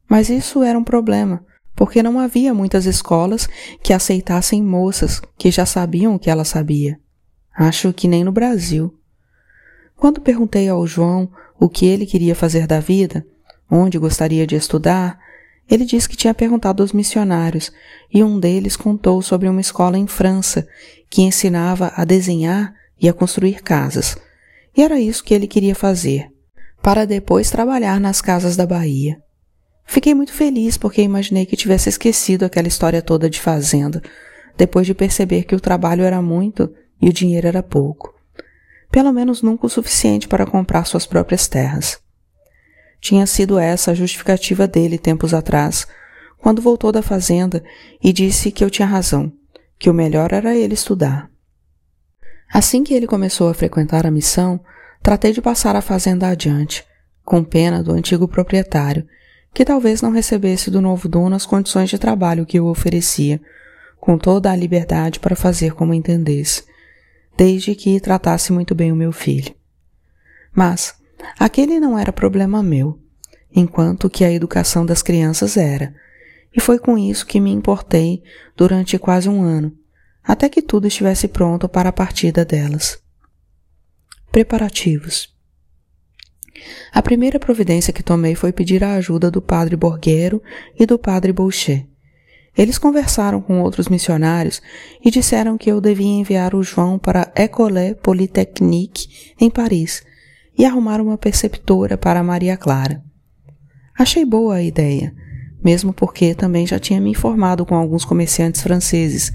Mas 0.09 0.31
isso 0.31 0.63
era 0.63 0.79
um 0.79 0.85
problema, 0.85 1.45
porque 1.77 2.03
não 2.03 2.19
havia 2.19 2.55
muitas 2.55 2.87
escolas 2.87 3.49
que 3.83 3.93
aceitassem 3.93 4.63
moças 4.63 5.21
que 5.37 5.51
já 5.51 5.67
sabiam 5.67 6.15
o 6.15 6.19
que 6.19 6.31
ela 6.31 6.45
sabia. 6.45 6.99
Acho 7.55 7.93
que 7.93 8.09
nem 8.09 8.25
no 8.25 8.33
Brasil. 8.33 8.99
Quando 9.97 10.21
perguntei 10.21 10.69
ao 10.69 10.87
João 10.87 11.31
o 11.59 11.69
que 11.69 11.87
ele 11.87 12.07
queria 12.07 12.35
fazer 12.35 12.67
da 12.67 12.81
vida, 12.81 13.27
onde 13.71 13.99
gostaria 13.99 14.47
de 14.47 14.57
estudar, 14.57 15.19
ele 15.71 15.85
disse 15.85 16.09
que 16.09 16.17
tinha 16.17 16.35
perguntado 16.35 16.83
aos 16.83 16.93
missionários 16.93 17.73
e 18.13 18.23
um 18.23 18.39
deles 18.39 18.77
contou 18.77 19.23
sobre 19.23 19.49
uma 19.49 19.61
escola 19.61 19.97
em 19.97 20.07
França 20.07 20.67
que 21.09 21.23
ensinava 21.23 21.93
a 21.97 22.05
desenhar 22.05 22.75
e 23.01 23.09
a 23.09 23.13
construir 23.13 23.63
casas. 23.63 24.17
E 24.77 24.83
era 24.83 25.01
isso 25.01 25.25
que 25.25 25.33
ele 25.33 25.47
queria 25.47 25.75
fazer, 25.75 26.29
para 26.83 27.05
depois 27.05 27.51
trabalhar 27.51 28.01
nas 28.01 28.21
casas 28.21 28.57
da 28.57 28.67
Bahia. 28.67 29.19
Fiquei 29.87 30.15
muito 30.15 30.33
feliz 30.33 30.77
porque 30.77 31.03
imaginei 31.03 31.47
que 31.47 31.57
tivesse 31.57 31.89
esquecido 31.89 32.45
aquela 32.45 32.69
história 32.69 33.03
toda 33.03 33.31
de 33.31 33.41
fazenda, 33.41 34.03
depois 34.57 34.87
de 34.87 34.95
perceber 34.95 35.45
que 35.45 35.55
o 35.55 35.61
trabalho 35.61 36.05
era 36.05 36.21
muito 36.23 36.73
e 37.01 37.09
o 37.09 37.13
dinheiro 37.13 37.47
era 37.47 37.63
pouco. 37.63 38.15
Pelo 38.91 39.13
menos 39.13 39.43
nunca 39.43 39.67
o 39.67 39.71
suficiente 39.71 40.29
para 40.29 40.47
comprar 40.47 40.85
suas 40.85 41.07
próprias 41.07 41.49
terras. 41.49 42.04
Tinha 43.05 43.27
sido 43.27 43.59
essa 43.59 43.91
a 43.91 43.95
justificativa 43.95 44.67
dele 44.67 44.97
tempos 44.97 45.35
atrás, 45.35 45.87
quando 46.39 46.63
voltou 46.63 46.91
da 46.91 47.03
fazenda 47.03 47.63
e 48.03 48.15
disse 48.15 48.51
que 48.51 48.65
eu 48.65 48.71
tinha 48.71 48.89
razão, 48.89 49.31
que 49.79 49.91
o 49.91 49.93
melhor 49.93 50.33
era 50.33 50.57
ele 50.57 50.73
estudar. 50.73 51.31
Assim 52.51 52.83
que 52.83 52.95
ele 52.95 53.07
começou 53.07 53.51
a 53.51 53.55
frequentar 53.55 54.07
a 54.07 54.11
missão, 54.11 54.59
tratei 55.03 55.35
de 55.35 55.43
passar 55.43 55.77
a 55.77 55.83
fazenda 55.83 56.29
adiante, 56.29 56.83
com 57.23 57.45
pena 57.45 57.83
do 57.83 57.93
antigo 57.93 58.27
proprietário, 58.27 59.07
que 59.53 59.67
talvez 59.67 60.01
não 60.01 60.11
recebesse 60.11 60.71
do 60.71 60.81
novo 60.81 61.07
dono 61.07 61.37
as 61.37 61.45
condições 61.45 61.91
de 61.91 61.99
trabalho 61.99 62.47
que 62.47 62.59
eu 62.59 62.65
oferecia, 62.65 63.39
com 64.01 64.17
toda 64.17 64.51
a 64.51 64.57
liberdade 64.57 65.21
para 65.21 65.37
fazer 65.37 65.75
como 65.75 65.93
entendesse, 65.93 66.65
desde 67.37 67.75
que 67.75 68.01
tratasse 68.01 68.51
muito 68.51 68.75
bem 68.75 68.91
o 68.91 68.97
meu 68.97 69.13
filho. 69.13 69.55
Mas, 70.55 71.04
Aquele 71.39 71.81
não 71.81 71.99
era 71.99 72.13
problema 72.13 72.63
meu, 72.63 72.99
enquanto 73.55 74.11
que 74.11 74.25
a 74.25 74.33
educação 74.33 74.85
das 74.85 75.03
crianças 75.03 75.57
era, 75.57 75.95
e 76.55 76.61
foi 76.61 76.79
com 76.79 76.97
isso 76.97 77.27
que 77.27 77.41
me 77.41 77.51
importei 77.51 78.23
durante 78.57 78.99
quase 78.99 79.29
um 79.29 79.43
ano, 79.43 79.77
até 80.23 80.49
que 80.49 80.63
tudo 80.63 80.87
estivesse 80.87 81.29
pronto 81.29 81.69
para 81.69 81.89
a 81.89 81.93
partida 81.93 82.45
delas. 82.45 82.99
Preparativos. 84.31 85.33
A 86.93 87.03
primeira 87.03 87.39
providência 87.39 87.93
que 87.93 88.03
tomei 88.03 88.35
foi 88.35 88.53
pedir 88.53 88.85
a 88.85 88.95
ajuda 88.95 89.31
do 89.31 89.43
padre 89.43 89.77
Borguero 89.77 90.43
e 90.79 90.87
do 90.87 90.99
padre 90.99 91.33
Boucher. 91.33 91.87
Eles 92.57 92.79
conversaram 92.79 93.41
com 93.41 93.61
outros 93.61 93.89
missionários 93.89 94.63
e 95.05 95.11
disseram 95.11 95.59
que 95.59 95.71
eu 95.71 95.81
devia 95.81 96.07
enviar 96.07 96.55
o 96.55 96.63
João 96.63 96.99
para 96.99 97.23
a 97.23 97.43
École 97.43 97.97
Polytechnique 97.97 99.35
em 99.41 99.51
Paris 99.51 100.05
e 100.57 100.65
arrumar 100.65 101.01
uma 101.01 101.19
preceptora 101.19 101.97
para 101.97 102.23
Maria 102.23 102.57
Clara. 102.57 103.03
Achei 103.99 104.25
boa 104.25 104.57
a 104.57 104.63
ideia, 104.63 105.15
mesmo 105.63 105.93
porque 105.93 106.35
também 106.35 106.67
já 106.67 106.79
tinha 106.79 107.01
me 107.01 107.11
informado 107.11 107.65
com 107.65 107.75
alguns 107.75 108.05
comerciantes 108.05 108.61
franceses, 108.61 109.33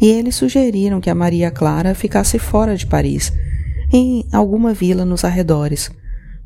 e 0.00 0.06
eles 0.06 0.34
sugeriram 0.34 1.00
que 1.00 1.08
a 1.08 1.14
Maria 1.14 1.50
Clara 1.50 1.94
ficasse 1.94 2.38
fora 2.38 2.76
de 2.76 2.86
Paris, 2.86 3.32
em 3.92 4.26
alguma 4.32 4.74
vila 4.74 5.04
nos 5.04 5.24
arredores, 5.24 5.90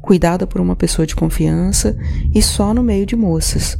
cuidada 0.02 0.46
por 0.46 0.60
uma 0.60 0.76
pessoa 0.76 1.06
de 1.06 1.16
confiança 1.16 1.96
e 2.34 2.42
só 2.42 2.74
no 2.74 2.82
meio 2.82 3.06
de 3.06 3.16
moças. 3.16 3.78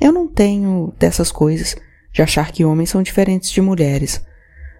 Eu 0.00 0.12
não 0.12 0.28
tenho 0.28 0.92
dessas 0.98 1.32
coisas, 1.32 1.76
de 2.12 2.22
achar 2.22 2.52
que 2.52 2.64
homens 2.64 2.90
são 2.90 3.02
diferentes 3.02 3.50
de 3.50 3.60
mulheres, 3.60 4.22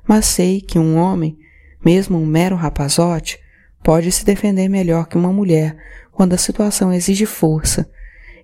mas 0.07 0.27
sei 0.27 0.61
que 0.61 0.79
um 0.79 0.97
homem, 0.97 1.37
mesmo 1.85 2.19
um 2.19 2.27
mero 2.27 2.57
rapazote, 2.57 3.39
pode 3.87 4.11
se 4.11 4.25
defender 4.25 4.69
melhor 4.69 5.07
que 5.07 5.17
uma 5.17 5.33
mulher 5.33 5.77
quando 6.11 6.33
a 6.33 6.37
situação 6.37 6.93
exige 6.93 7.25
força, 7.25 7.89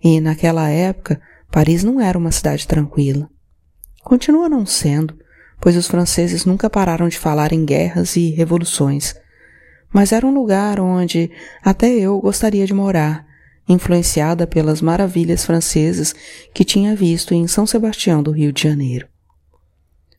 e 0.01 0.21
naquela 0.21 0.69
época 0.69 1.21
Paris 1.51 1.83
não 1.83 2.01
era 2.01 2.17
uma 2.17 2.31
cidade 2.31 2.65
tranquila. 2.65 3.29
Continua 4.05 4.49
não 4.49 4.65
sendo, 4.65 5.19
pois 5.61 5.77
os 5.77 5.89
franceses 5.89 6.45
nunca 6.45 6.71
pararam 6.71 7.09
de 7.09 7.19
falar 7.19 7.53
em 7.53 7.65
guerras 7.65 8.15
e 8.15 8.31
revoluções. 8.31 9.17
Mas 9.93 10.13
era 10.13 10.25
um 10.25 10.33
lugar 10.33 10.79
onde 10.79 11.29
até 11.61 11.89
eu 11.89 12.21
gostaria 12.21 12.65
de 12.65 12.73
morar, 12.73 13.27
influenciada 13.69 14.47
pelas 14.47 14.81
maravilhas 14.81 15.45
francesas 15.45 16.15
que 16.55 16.65
tinha 16.65 16.95
visto 16.95 17.35
em 17.35 17.49
São 17.49 17.67
Sebastião 17.67 18.23
do 18.23 18.31
Rio 18.31 18.53
de 18.53 18.63
Janeiro. 18.63 19.09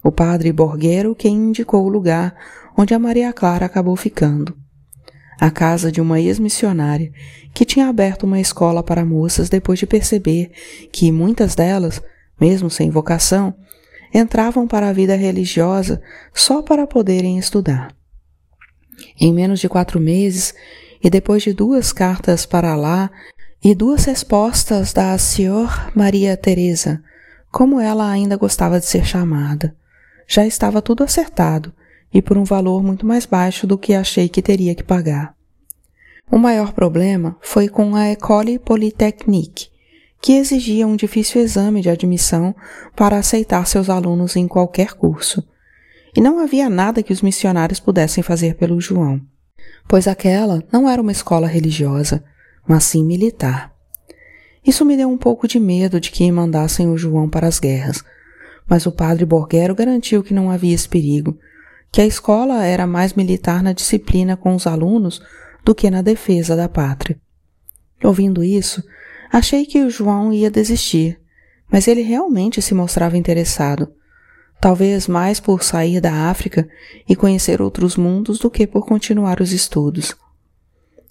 O 0.04 0.12
padre 0.12 0.52
Borguero 0.52 1.16
quem 1.16 1.34
indicou 1.34 1.86
o 1.86 1.90
lugar 1.90 2.36
onde 2.78 2.94
a 2.94 3.00
Maria 3.00 3.32
Clara 3.32 3.66
acabou 3.66 3.96
ficando 3.96 4.62
a 5.40 5.52
casa 5.52 5.92
de 5.92 6.02
uma 6.02 6.20
ex-missionária 6.20 7.12
que 7.54 7.66
tinha 7.66 7.88
aberto 7.88 8.24
uma 8.24 8.40
escola 8.40 8.84
para 8.84 9.06
moças 9.06 9.50
depois 9.50 9.80
de 9.80 9.86
perceber 9.86 10.52
que 10.92 11.12
muitas 11.12 11.56
delas, 11.56 12.02
mesmo 12.40 12.70
sem 12.70 12.90
vocação, 12.90 13.54
entravam 14.14 14.68
para 14.68 14.90
a 14.90 14.94
vida 14.94 15.16
religiosa 15.16 16.02
só 16.34 16.62
para 16.62 16.88
poderem 16.88 17.38
estudar. 17.38 17.94
Em 19.20 19.34
menos 19.34 19.60
de 19.60 19.68
quatro 19.68 20.00
meses, 20.00 20.54
e 21.04 21.10
depois 21.10 21.44
de 21.44 21.52
duas 21.52 21.92
cartas 21.92 22.46
para 22.46 22.76
lá 22.76 23.12
e 23.64 23.76
duas 23.76 24.06
respostas 24.06 24.94
da 24.94 25.18
Senhor 25.18 25.92
Maria 25.94 26.38
Teresa, 26.38 27.04
como 27.52 27.80
ela 27.80 28.10
ainda 28.10 28.38
gostava 28.38 28.80
de 28.80 28.86
ser 28.86 29.06
chamada, 29.06 29.76
já 30.28 30.46
estava 30.46 30.82
tudo 30.82 31.04
acertado 31.04 31.74
e 32.14 32.22
por 32.22 32.38
um 32.38 32.44
valor 32.44 32.84
muito 32.84 33.06
mais 33.06 33.26
baixo 33.26 33.66
do 33.66 33.78
que 33.78 33.94
achei 33.94 34.30
que 34.30 34.42
teria 34.42 34.76
que 34.76 34.84
pagar. 34.84 35.36
O 36.32 36.38
maior 36.38 36.74
problema 36.74 37.38
foi 37.42 37.68
com 37.68 37.96
a 37.96 38.06
École 38.06 38.60
Polytechnique, 38.60 39.68
que 40.22 40.34
exigia 40.34 40.88
um 40.88 40.96
difícil 40.96 41.42
exame 41.42 41.82
de 41.82 41.90
admissão 41.90 42.56
para 42.96 43.18
aceitar 43.18 43.68
seus 43.68 43.90
alunos 43.90 44.36
em 44.36 44.48
qualquer 44.48 44.94
curso. 44.94 45.46
E 46.16 46.22
não 46.22 46.40
havia 46.40 46.70
nada 46.70 47.04
que 47.04 47.12
os 47.12 47.22
missionários 47.22 47.80
pudessem 47.80 48.24
fazer 48.24 48.56
pelo 48.56 48.80
João, 48.80 49.20
pois 49.88 50.08
aquela 50.08 50.64
não 50.72 50.90
era 50.90 51.02
uma 51.02 51.12
escola 51.12 51.48
religiosa, 51.48 52.24
mas 52.68 52.84
sim 52.84 53.04
militar. 53.04 53.74
Isso 54.66 54.86
me 54.86 54.96
deu 54.96 55.10
um 55.10 55.18
pouco 55.18 55.48
de 55.48 55.60
medo 55.60 56.00
de 56.00 56.10
que 56.10 56.32
mandassem 56.32 56.88
o 56.90 56.98
João 56.98 57.30
para 57.30 57.48
as 57.48 57.60
guerras, 57.60 58.04
mas 58.68 58.86
o 58.86 58.92
padre 58.92 59.26
Borguero 59.26 59.76
garantiu 59.76 60.24
que 60.24 60.34
não 60.34 60.50
havia 60.50 60.74
esse 60.74 60.88
perigo, 60.88 61.38
que 61.94 62.02
a 62.02 62.08
escola 62.08 62.66
era 62.66 62.88
mais 62.88 63.14
militar 63.14 63.62
na 63.62 63.72
disciplina 63.72 64.36
com 64.36 64.56
os 64.56 64.66
alunos 64.66 65.22
do 65.64 65.76
que 65.76 65.92
na 65.92 66.02
defesa 66.02 66.56
da 66.56 66.68
pátria. 66.68 67.22
Ouvindo 68.04 68.44
isso, 68.44 68.84
achei 69.32 69.64
que 69.64 69.80
o 69.80 69.92
João 69.92 70.34
ia 70.34 70.50
desistir, 70.50 71.22
mas 71.72 71.88
ele 71.88 72.02
realmente 72.02 72.64
se 72.64 72.74
mostrava 72.74 73.16
interessado, 73.16 73.94
talvez 74.60 75.08
mais 75.08 75.40
por 75.40 75.64
sair 75.64 76.02
da 76.02 76.32
África 76.32 76.68
e 77.08 77.16
conhecer 77.16 77.62
outros 77.62 77.96
mundos 77.96 78.40
do 78.40 78.50
que 78.50 78.66
por 78.66 78.88
continuar 78.88 79.40
os 79.40 79.52
estudos. 79.52 80.16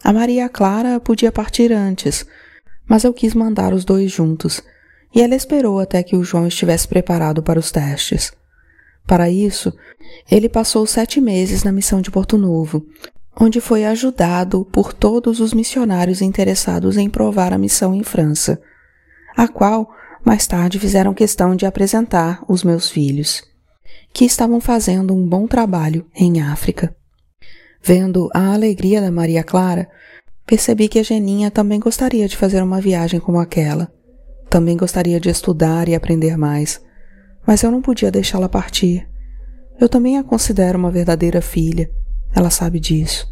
A 0.03 0.13
Maria 0.13 0.49
Clara 0.49 0.99
podia 0.99 1.31
partir 1.31 1.73
antes, 1.73 2.27
mas 2.89 3.05
eu 3.05 3.15
quis 3.15 3.35
mandar 3.35 3.73
os 3.73 3.85
dois 3.85 4.11
juntos, 4.11 4.61
e 5.15 5.23
ela 5.23 5.37
esperou 5.37 5.79
até 5.79 6.03
que 6.03 6.17
o 6.17 6.25
João 6.25 6.49
estivesse 6.49 6.89
preparado 6.89 7.41
para 7.41 7.61
os 7.61 7.71
testes. 7.71 8.33
Para 9.07 9.31
isso, 9.31 9.73
ele 10.31 10.49
passou 10.49 10.87
sete 10.87 11.21
meses 11.21 11.65
na 11.65 11.73
missão 11.73 12.01
de 12.01 12.11
Porto 12.11 12.39
Novo, 12.39 12.87
onde 13.39 13.61
foi 13.61 13.85
ajudado 13.85 14.65
por 14.67 14.93
todos 14.93 15.41
os 15.41 15.53
missionários 15.53 16.21
interessados 16.21 16.97
em 16.97 17.09
provar 17.09 17.53
a 17.53 17.59
missão 17.59 17.95
em 17.95 18.03
França, 18.03 18.61
a 19.37 19.49
qual 19.49 19.91
mais 20.25 20.47
tarde 20.47 20.79
fizeram 20.79 21.15
questão 21.15 21.57
de 21.57 21.67
apresentar 21.67 22.45
os 22.49 22.63
meus 22.63 22.91
filhos, 22.91 23.43
que 24.13 24.25
estavam 24.25 24.61
fazendo 24.61 25.15
um 25.15 25.27
bom 25.27 25.47
trabalho 25.47 26.07
em 26.15 26.41
África. 26.41 26.95
Vendo 27.83 28.31
a 28.33 28.53
alegria 28.53 29.01
da 29.01 29.11
Maria 29.11 29.43
Clara, 29.43 29.89
percebi 30.47 30.89
que 30.89 30.99
a 30.99 31.03
Geninha 31.03 31.51
também 31.51 31.81
gostaria 31.81 32.29
de 32.29 32.37
fazer 32.37 32.63
uma 32.63 32.81
viagem 32.81 33.19
como 33.19 33.41
aquela. 33.41 33.93
Também 34.49 34.77
gostaria 34.77 35.19
de 35.19 35.29
estudar 35.29 35.89
e 35.89 35.95
aprender 35.95 36.37
mais, 36.37 36.81
mas 37.47 37.63
eu 37.63 37.71
não 37.71 37.83
podia 37.83 38.11
deixá-la 38.11 38.49
partir. 38.49 39.09
Eu 39.81 39.89
também 39.89 40.19
a 40.19 40.25
considero 40.25 40.79
uma 40.79 40.91
verdadeira 40.91 41.41
filha, 41.41 41.91
ela 42.35 42.51
sabe 42.51 42.79
disso. 42.79 43.31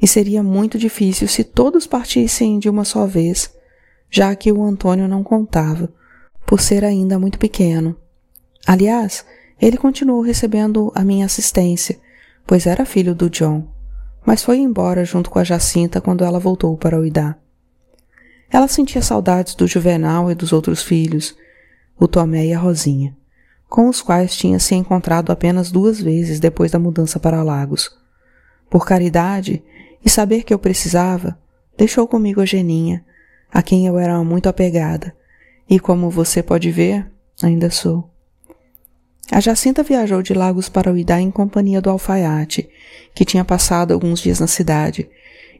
E 0.00 0.06
seria 0.06 0.42
muito 0.42 0.78
difícil 0.78 1.28
se 1.28 1.44
todos 1.44 1.86
partissem 1.86 2.58
de 2.58 2.68
uma 2.68 2.84
só 2.84 3.06
vez, 3.06 3.52
já 4.10 4.34
que 4.34 4.50
o 4.50 4.64
Antônio 4.64 5.06
não 5.06 5.22
contava, 5.22 5.92
por 6.46 6.60
ser 6.60 6.84
ainda 6.84 7.18
muito 7.18 7.38
pequeno. 7.38 7.96
Aliás, 8.66 9.24
ele 9.60 9.76
continuou 9.76 10.22
recebendo 10.22 10.90
a 10.94 11.04
minha 11.04 11.26
assistência, 11.26 11.98
pois 12.46 12.66
era 12.66 12.86
filho 12.86 13.14
do 13.14 13.28
John, 13.28 13.68
mas 14.24 14.42
foi 14.42 14.58
embora 14.58 15.04
junto 15.04 15.30
com 15.30 15.38
a 15.38 15.44
Jacinta 15.44 16.00
quando 16.00 16.24
ela 16.24 16.38
voltou 16.38 16.76
para 16.76 16.98
o 16.98 17.04
Idá. 17.04 17.36
Ela 18.50 18.68
sentia 18.68 19.02
saudades 19.02 19.54
do 19.54 19.66
Juvenal 19.66 20.30
e 20.30 20.34
dos 20.34 20.52
outros 20.52 20.82
filhos, 20.82 21.36
o 21.98 22.08
Tomé 22.08 22.46
e 22.46 22.54
a 22.54 22.58
Rosinha, 22.58 23.16
com 23.70 23.88
os 23.88 24.02
quais 24.02 24.34
tinha 24.34 24.58
se 24.58 24.74
encontrado 24.74 25.30
apenas 25.30 25.70
duas 25.70 26.00
vezes 26.00 26.40
depois 26.40 26.72
da 26.72 26.78
mudança 26.78 27.20
para 27.20 27.44
Lagos. 27.44 27.96
Por 28.68 28.84
caridade 28.84 29.62
e 30.04 30.10
saber 30.10 30.42
que 30.42 30.52
eu 30.52 30.58
precisava, 30.58 31.38
deixou 31.78 32.08
comigo 32.08 32.40
a 32.40 32.44
Geninha, 32.44 33.04
a 33.50 33.62
quem 33.62 33.86
eu 33.86 33.96
era 33.96 34.22
muito 34.24 34.48
apegada, 34.48 35.14
e 35.68 35.78
como 35.78 36.10
você 36.10 36.42
pode 36.42 36.68
ver, 36.72 37.08
ainda 37.40 37.70
sou. 37.70 38.10
A 39.30 39.38
Jacinta 39.38 39.84
viajou 39.84 40.20
de 40.20 40.34
Lagos 40.34 40.68
para 40.68 40.92
Uidá 40.92 41.20
em 41.20 41.30
companhia 41.30 41.80
do 41.80 41.90
alfaiate, 41.90 42.68
que 43.14 43.24
tinha 43.24 43.44
passado 43.44 43.94
alguns 43.94 44.20
dias 44.20 44.40
na 44.40 44.48
cidade, 44.48 45.08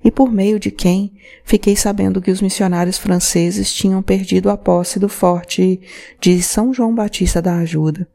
e 0.03 0.11
por 0.11 0.33
meio 0.33 0.59
de 0.59 0.71
quem 0.71 1.13
fiquei 1.45 1.77
sabendo 1.77 2.23
que 2.23 2.31
os 2.31 2.41
missionários 2.41 2.99
franceses 2.99 3.73
tinham 3.73 4.03
perdido 4.03 4.51
a 4.51 4.57
posse 4.57 4.99
do 4.99 5.09
forte 5.09 5.81
de 6.21 6.43
São 6.43 6.73
João 6.73 6.95
Batista 6.95 7.43
da 7.43 7.57
Ajuda. 7.57 8.09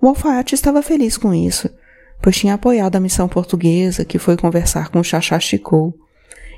O 0.00 0.08
alfaiate 0.08 0.54
estava 0.54 0.82
feliz 0.82 1.16
com 1.16 1.34
isso, 1.34 1.68
pois 2.22 2.36
tinha 2.36 2.54
apoiado 2.54 2.96
a 2.96 3.00
missão 3.00 3.28
portuguesa 3.28 4.04
que 4.04 4.18
foi 4.18 4.36
conversar 4.36 4.88
com 4.88 5.02
Chachá 5.02 5.40
Chicou 5.40 5.98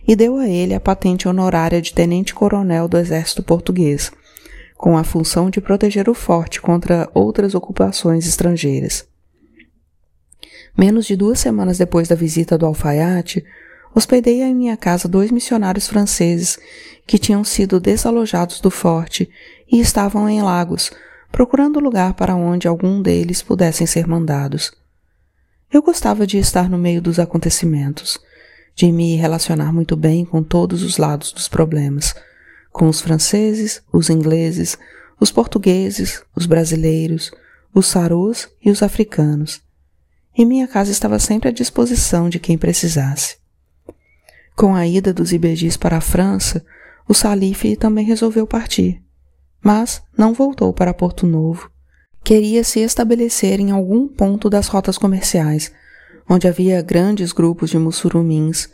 e 0.07 0.15
deu 0.15 0.37
a 0.37 0.49
ele 0.49 0.75
a 0.75 0.81
patente 0.81 1.27
honorária 1.27 1.81
de 1.81 1.93
tenente-coronel 1.93 2.87
do 2.87 2.99
exército 2.99 3.43
português, 3.43 4.13
com 4.77 4.97
a 4.97 5.03
função 5.03 5.51
de 5.51 5.61
proteger 5.61 6.09
o 6.09 6.15
forte 6.15 6.61
contra 6.61 7.11
outras 7.15 7.55
ocupações 7.55 8.27
estrangeiras. 8.27 9.07
Menos 10.77 11.07
de 11.07 11.17
duas 11.17 11.41
semanas 11.41 11.79
depois 11.79 12.07
da 12.07 12.15
visita 12.15 12.59
do 12.59 12.67
alfaiate, 12.67 13.45
hospedei 13.97 14.43
em 14.43 14.55
minha 14.55 14.77
casa 14.77 15.09
dois 15.09 15.31
missionários 15.31 15.89
franceses 15.89 16.59
que 17.07 17.19
tinham 17.19 17.43
sido 17.43 17.81
desalojados 17.81 18.61
do 18.61 18.71
forte 18.71 19.27
e 19.73 19.81
estavam 19.81 20.29
em 20.29 20.43
Lagos, 20.43 20.91
procurando 21.33 21.81
lugar 21.81 22.13
para 22.13 22.37
onde 22.37 22.69
algum 22.69 23.01
deles 23.01 23.41
pudessem 23.41 23.87
ser 23.87 24.07
mandados. 24.07 24.71
Eu 25.73 25.81
gostava 25.81 26.27
de 26.27 26.37
estar 26.37 26.69
no 26.69 26.77
meio 26.77 27.01
dos 27.01 27.19
acontecimentos, 27.19 28.19
de 28.75 28.93
me 28.93 29.17
relacionar 29.17 29.73
muito 29.73 29.97
bem 29.97 30.27
com 30.27 30.43
todos 30.43 30.83
os 30.83 30.99
lados 30.99 31.33
dos 31.33 31.49
problemas, 31.49 32.15
com 32.71 32.91
os 32.91 33.01
franceses, 33.01 33.81
os 33.91 34.11
ingleses, 34.11 34.77
os 35.19 35.33
portugueses, 35.33 36.23
os 36.37 36.45
brasileiros, 36.45 37.31
os 37.73 37.87
sarus 37.87 38.47
e 38.63 38.71
os 38.71 38.83
africanos. 38.83 39.63
E 40.37 40.45
minha 40.45 40.69
casa 40.69 40.91
estava 40.91 41.19
sempre 41.19 41.49
à 41.49 41.53
disposição 41.53 42.29
de 42.29 42.39
quem 42.39 42.59
precisasse. 42.59 43.46
Com 44.57 44.75
a 44.75 44.87
ida 44.87 45.13
dos 45.13 45.33
Ibejis 45.33 45.77
para 45.77 45.99
a 45.99 46.01
França, 46.01 46.65
o 47.07 47.15
Salife 47.15 47.77
também 47.77 48.05
resolveu 48.05 48.47
partir, 48.47 49.01
mas 49.63 50.03
não 50.19 50.35
voltou 50.35 50.73
para 50.73 50.95
Porto 50.95 51.27
Novo 51.27 51.71
queria 52.27 52.65
se 52.65 52.81
estabelecer 52.81 53.61
em 53.61 53.71
algum 53.71 54.09
ponto 54.09 54.51
das 54.51 54.67
rotas 54.67 54.99
comerciais, 54.99 55.71
onde 56.29 56.49
havia 56.49 56.83
grandes 56.83 57.31
grupos 57.31 57.71
de 57.71 57.79
mussurumins. 57.79 58.69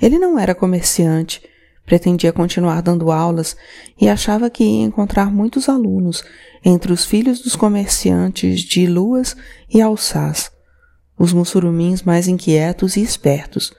Ele 0.00 0.18
não 0.18 0.36
era 0.36 0.52
comerciante, 0.52 1.40
pretendia 1.86 2.32
continuar 2.32 2.82
dando 2.82 3.12
aulas 3.12 3.56
e 4.00 4.08
achava 4.08 4.50
que 4.50 4.64
ia 4.64 4.82
encontrar 4.82 5.30
muitos 5.30 5.68
alunos 5.68 6.24
entre 6.64 6.92
os 6.92 7.04
filhos 7.04 7.40
dos 7.40 7.54
comerciantes 7.54 8.62
de 8.62 8.84
Luas 8.84 9.36
e 9.72 9.80
Alsás, 9.80 10.50
os 11.16 11.32
mussurumins 11.32 12.02
mais 12.02 12.26
inquietos 12.26 12.96
e 12.96 13.00
espertos, 13.00 13.72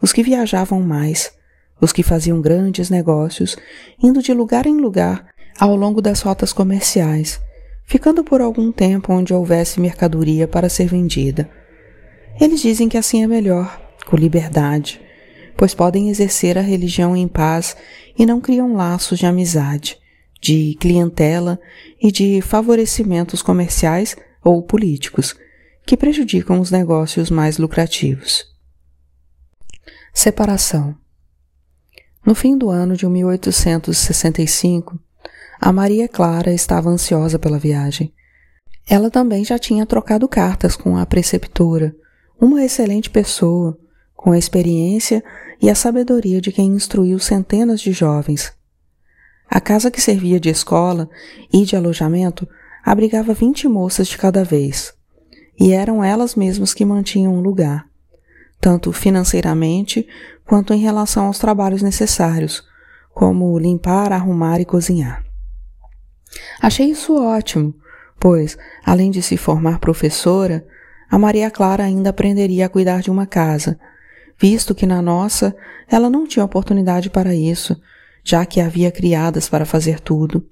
os 0.00 0.12
que 0.12 0.22
viajavam 0.22 0.80
mais, 0.80 1.32
os 1.80 1.92
que 1.92 2.02
faziam 2.02 2.40
grandes 2.40 2.90
negócios, 2.90 3.56
indo 4.02 4.22
de 4.22 4.32
lugar 4.32 4.66
em 4.66 4.76
lugar 4.76 5.26
ao 5.58 5.74
longo 5.74 6.00
das 6.00 6.20
rotas 6.20 6.52
comerciais, 6.52 7.40
ficando 7.84 8.22
por 8.22 8.40
algum 8.40 8.70
tempo 8.70 9.12
onde 9.12 9.34
houvesse 9.34 9.80
mercadoria 9.80 10.46
para 10.46 10.68
ser 10.68 10.86
vendida. 10.86 11.48
Eles 12.40 12.60
dizem 12.60 12.88
que 12.88 12.96
assim 12.96 13.22
é 13.22 13.26
melhor, 13.26 13.80
com 14.06 14.16
liberdade, 14.16 15.00
pois 15.56 15.74
podem 15.74 16.08
exercer 16.08 16.56
a 16.56 16.62
religião 16.62 17.16
em 17.16 17.26
paz 17.26 17.76
e 18.16 18.24
não 18.24 18.40
criam 18.40 18.74
laços 18.74 19.18
de 19.18 19.26
amizade, 19.26 19.98
de 20.40 20.76
clientela 20.78 21.58
e 22.00 22.12
de 22.12 22.40
favorecimentos 22.40 23.42
comerciais 23.42 24.16
ou 24.44 24.62
políticos 24.62 25.34
que 25.84 25.96
prejudicam 25.96 26.60
os 26.60 26.70
negócios 26.70 27.30
mais 27.30 27.58
lucrativos. 27.58 28.47
Separação. 30.12 30.96
No 32.24 32.34
fim 32.34 32.58
do 32.58 32.70
ano 32.70 32.96
de 32.96 33.06
1865, 33.06 34.98
a 35.60 35.72
Maria 35.72 36.08
Clara 36.08 36.52
estava 36.52 36.88
ansiosa 36.88 37.38
pela 37.38 37.58
viagem. 37.58 38.12
Ela 38.86 39.10
também 39.10 39.44
já 39.44 39.58
tinha 39.58 39.86
trocado 39.86 40.28
cartas 40.28 40.76
com 40.76 40.96
a 40.96 41.06
preceptora, 41.06 41.94
uma 42.40 42.64
excelente 42.64 43.10
pessoa, 43.10 43.78
com 44.14 44.32
a 44.32 44.38
experiência 44.38 45.22
e 45.60 45.70
a 45.70 45.74
sabedoria 45.74 46.40
de 46.40 46.52
quem 46.52 46.68
instruiu 46.68 47.18
centenas 47.18 47.80
de 47.80 47.92
jovens. 47.92 48.52
A 49.48 49.60
casa 49.60 49.90
que 49.90 50.00
servia 50.00 50.40
de 50.40 50.48
escola 50.48 51.08
e 51.52 51.64
de 51.64 51.76
alojamento 51.76 52.48
abrigava 52.84 53.34
vinte 53.34 53.68
moças 53.68 54.08
de 54.08 54.18
cada 54.18 54.44
vez, 54.44 54.92
e 55.58 55.72
eram 55.72 56.02
elas 56.02 56.34
mesmas 56.34 56.74
que 56.74 56.84
mantinham 56.84 57.36
o 57.36 57.40
lugar, 57.40 57.88
tanto 58.60 58.92
financeiramente 58.92 60.06
quanto 60.44 60.72
em 60.72 60.78
relação 60.78 61.26
aos 61.26 61.38
trabalhos 61.38 61.82
necessários, 61.82 62.64
como 63.14 63.58
limpar, 63.58 64.12
arrumar 64.12 64.60
e 64.60 64.64
cozinhar. 64.64 65.24
Achei 66.60 66.90
isso 66.90 67.16
ótimo, 67.16 67.74
pois, 68.18 68.56
além 68.84 69.10
de 69.10 69.22
se 69.22 69.36
formar 69.36 69.78
professora, 69.78 70.66
a 71.10 71.18
Maria 71.18 71.50
Clara 71.50 71.84
ainda 71.84 72.10
aprenderia 72.10 72.66
a 72.66 72.68
cuidar 72.68 73.00
de 73.00 73.10
uma 73.10 73.26
casa, 73.26 73.78
visto 74.38 74.74
que 74.74 74.86
na 74.86 75.00
nossa 75.00 75.56
ela 75.90 76.10
não 76.10 76.26
tinha 76.26 76.44
oportunidade 76.44 77.08
para 77.10 77.34
isso, 77.34 77.80
já 78.22 78.44
que 78.44 78.60
havia 78.60 78.90
criadas 78.90 79.48
para 79.48 79.64
fazer 79.64 80.00
tudo. 80.00 80.46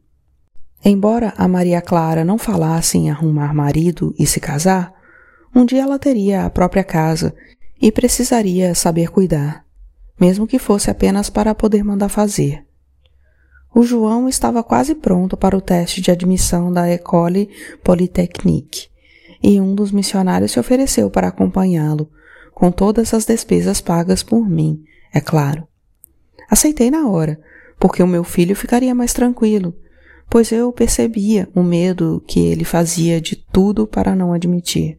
Embora 0.84 1.34
a 1.36 1.46
Maria 1.48 1.80
Clara 1.80 2.24
não 2.24 2.38
falasse 2.38 2.96
em 2.96 3.10
arrumar 3.10 3.52
marido 3.54 4.14
e 4.18 4.26
se 4.26 4.40
casar, 4.40 4.94
um 5.54 5.64
dia 5.64 5.82
ela 5.82 5.98
teria 5.98 6.44
a 6.44 6.50
própria 6.50 6.84
casa 6.84 7.34
e 7.80 7.92
precisaria 7.92 8.74
saber 8.74 9.10
cuidar, 9.10 9.64
mesmo 10.18 10.46
que 10.46 10.58
fosse 10.58 10.90
apenas 10.90 11.28
para 11.30 11.54
poder 11.54 11.84
mandar 11.84 12.08
fazer. 12.08 12.64
O 13.74 13.82
João 13.82 14.28
estava 14.28 14.62
quase 14.62 14.94
pronto 14.94 15.36
para 15.36 15.56
o 15.56 15.60
teste 15.60 16.00
de 16.00 16.10
admissão 16.10 16.72
da 16.72 16.88
École 16.88 17.50
Polytechnique, 17.84 18.88
e 19.42 19.60
um 19.60 19.74
dos 19.74 19.92
missionários 19.92 20.52
se 20.52 20.58
ofereceu 20.58 21.10
para 21.10 21.28
acompanhá-lo, 21.28 22.10
com 22.54 22.72
todas 22.72 23.12
as 23.12 23.26
despesas 23.26 23.82
pagas 23.82 24.22
por 24.22 24.48
mim, 24.48 24.82
é 25.12 25.20
claro. 25.20 25.68
Aceitei 26.48 26.90
na 26.90 27.06
hora, 27.08 27.38
porque 27.78 28.02
o 28.02 28.06
meu 28.06 28.24
filho 28.24 28.56
ficaria 28.56 28.94
mais 28.94 29.12
tranquilo, 29.12 29.74
pois 30.30 30.50
eu 30.50 30.72
percebia 30.72 31.48
o 31.54 31.62
medo 31.62 32.22
que 32.26 32.40
ele 32.40 32.64
fazia 32.64 33.20
de 33.20 33.36
tudo 33.36 33.86
para 33.86 34.16
não 34.16 34.32
admitir. 34.32 34.98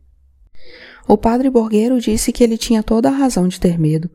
O 1.08 1.18
padre 1.18 1.50
Borgueiro 1.50 2.02
disse 2.02 2.34
que 2.34 2.44
ele 2.44 2.58
tinha 2.58 2.84
toda 2.84 3.08
a 3.08 3.14
razão 3.14 3.48
de 3.48 3.60
ter 3.60 3.80
medo, 3.80 4.10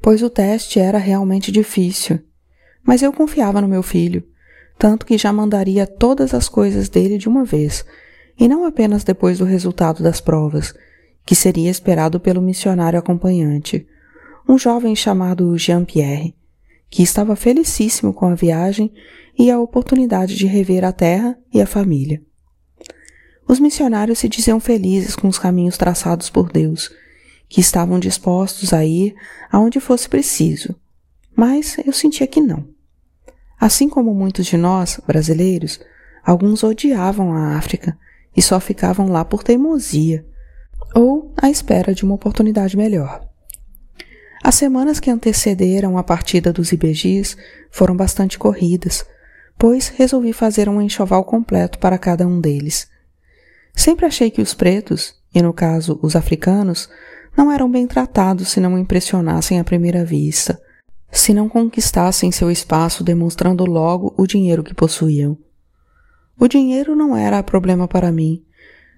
pois 0.00 0.22
o 0.22 0.30
teste 0.30 0.78
era 0.78 0.96
realmente 0.96 1.50
difícil. 1.50 2.20
Mas 2.84 3.02
eu 3.02 3.12
confiava 3.12 3.60
no 3.60 3.66
meu 3.66 3.82
filho, 3.82 4.22
tanto 4.78 5.04
que 5.04 5.18
já 5.18 5.32
mandaria 5.32 5.86
todas 5.86 6.32
as 6.32 6.48
coisas 6.48 6.88
dele 6.88 7.18
de 7.18 7.28
uma 7.28 7.44
vez, 7.44 7.84
e 8.38 8.46
não 8.46 8.64
apenas 8.64 9.02
depois 9.02 9.38
do 9.38 9.44
resultado 9.44 10.04
das 10.04 10.20
provas, 10.20 10.72
que 11.24 11.34
seria 11.34 11.68
esperado 11.68 12.20
pelo 12.20 12.40
missionário 12.40 12.98
acompanhante, 12.98 13.84
um 14.48 14.56
jovem 14.56 14.94
chamado 14.94 15.58
Jean-Pierre, 15.58 16.36
que 16.88 17.02
estava 17.02 17.34
felicíssimo 17.34 18.12
com 18.12 18.26
a 18.26 18.36
viagem 18.36 18.92
e 19.36 19.50
a 19.50 19.58
oportunidade 19.58 20.36
de 20.36 20.46
rever 20.46 20.84
a 20.84 20.92
terra 20.92 21.36
e 21.52 21.60
a 21.60 21.66
família. 21.66 22.22
Os 23.48 23.60
missionários 23.60 24.18
se 24.18 24.28
diziam 24.28 24.58
felizes 24.58 25.14
com 25.14 25.28
os 25.28 25.38
caminhos 25.38 25.76
traçados 25.76 26.28
por 26.28 26.50
Deus, 26.50 26.90
que 27.48 27.60
estavam 27.60 27.98
dispostos 27.98 28.72
a 28.72 28.84
ir 28.84 29.14
aonde 29.50 29.78
fosse 29.78 30.08
preciso, 30.08 30.74
mas 31.34 31.76
eu 31.84 31.92
sentia 31.92 32.26
que 32.26 32.40
não. 32.40 32.66
Assim 33.58 33.88
como 33.88 34.14
muitos 34.14 34.46
de 34.46 34.56
nós, 34.56 35.00
brasileiros, 35.06 35.80
alguns 36.24 36.62
odiavam 36.62 37.32
a 37.32 37.56
África 37.56 37.96
e 38.36 38.42
só 38.42 38.58
ficavam 38.58 39.08
lá 39.08 39.24
por 39.24 39.42
teimosia 39.42 40.26
ou 40.94 41.32
à 41.36 41.48
espera 41.48 41.94
de 41.94 42.04
uma 42.04 42.14
oportunidade 42.14 42.76
melhor. 42.76 43.26
As 44.42 44.54
semanas 44.54 45.00
que 45.00 45.10
antecederam 45.10 45.98
a 45.98 46.04
partida 46.04 46.52
dos 46.52 46.72
IBGs 46.72 47.36
foram 47.70 47.96
bastante 47.96 48.38
corridas, 48.38 49.04
pois 49.58 49.88
resolvi 49.88 50.32
fazer 50.32 50.68
um 50.68 50.80
enxoval 50.80 51.24
completo 51.24 51.78
para 51.78 51.98
cada 51.98 52.26
um 52.26 52.40
deles. 52.40 52.88
Sempre 53.76 54.06
achei 54.06 54.30
que 54.30 54.40
os 54.40 54.54
pretos, 54.54 55.14
e 55.34 55.42
no 55.42 55.52
caso 55.52 56.00
os 56.02 56.16
africanos, 56.16 56.88
não 57.36 57.52
eram 57.52 57.70
bem 57.70 57.86
tratados 57.86 58.48
se 58.48 58.58
não 58.58 58.78
impressionassem 58.78 59.60
à 59.60 59.64
primeira 59.64 60.02
vista, 60.02 60.58
se 61.12 61.34
não 61.34 61.46
conquistassem 61.46 62.32
seu 62.32 62.50
espaço 62.50 63.04
demonstrando 63.04 63.66
logo 63.66 64.14
o 64.16 64.26
dinheiro 64.26 64.64
que 64.64 64.74
possuíam. 64.74 65.36
O 66.40 66.48
dinheiro 66.48 66.96
não 66.96 67.14
era 67.14 67.42
problema 67.42 67.86
para 67.86 68.10
mim, 68.10 68.42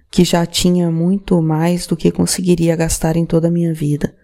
que 0.09 0.23
já 0.23 0.45
tinha 0.45 0.89
muito 0.89 1.41
mais 1.41 1.85
do 1.85 1.97
que 1.97 2.11
conseguiria 2.11 2.75
gastar 2.75 3.17
em 3.17 3.25
toda 3.25 3.49
a 3.49 3.51
minha 3.51 3.73
vida, 3.73 4.15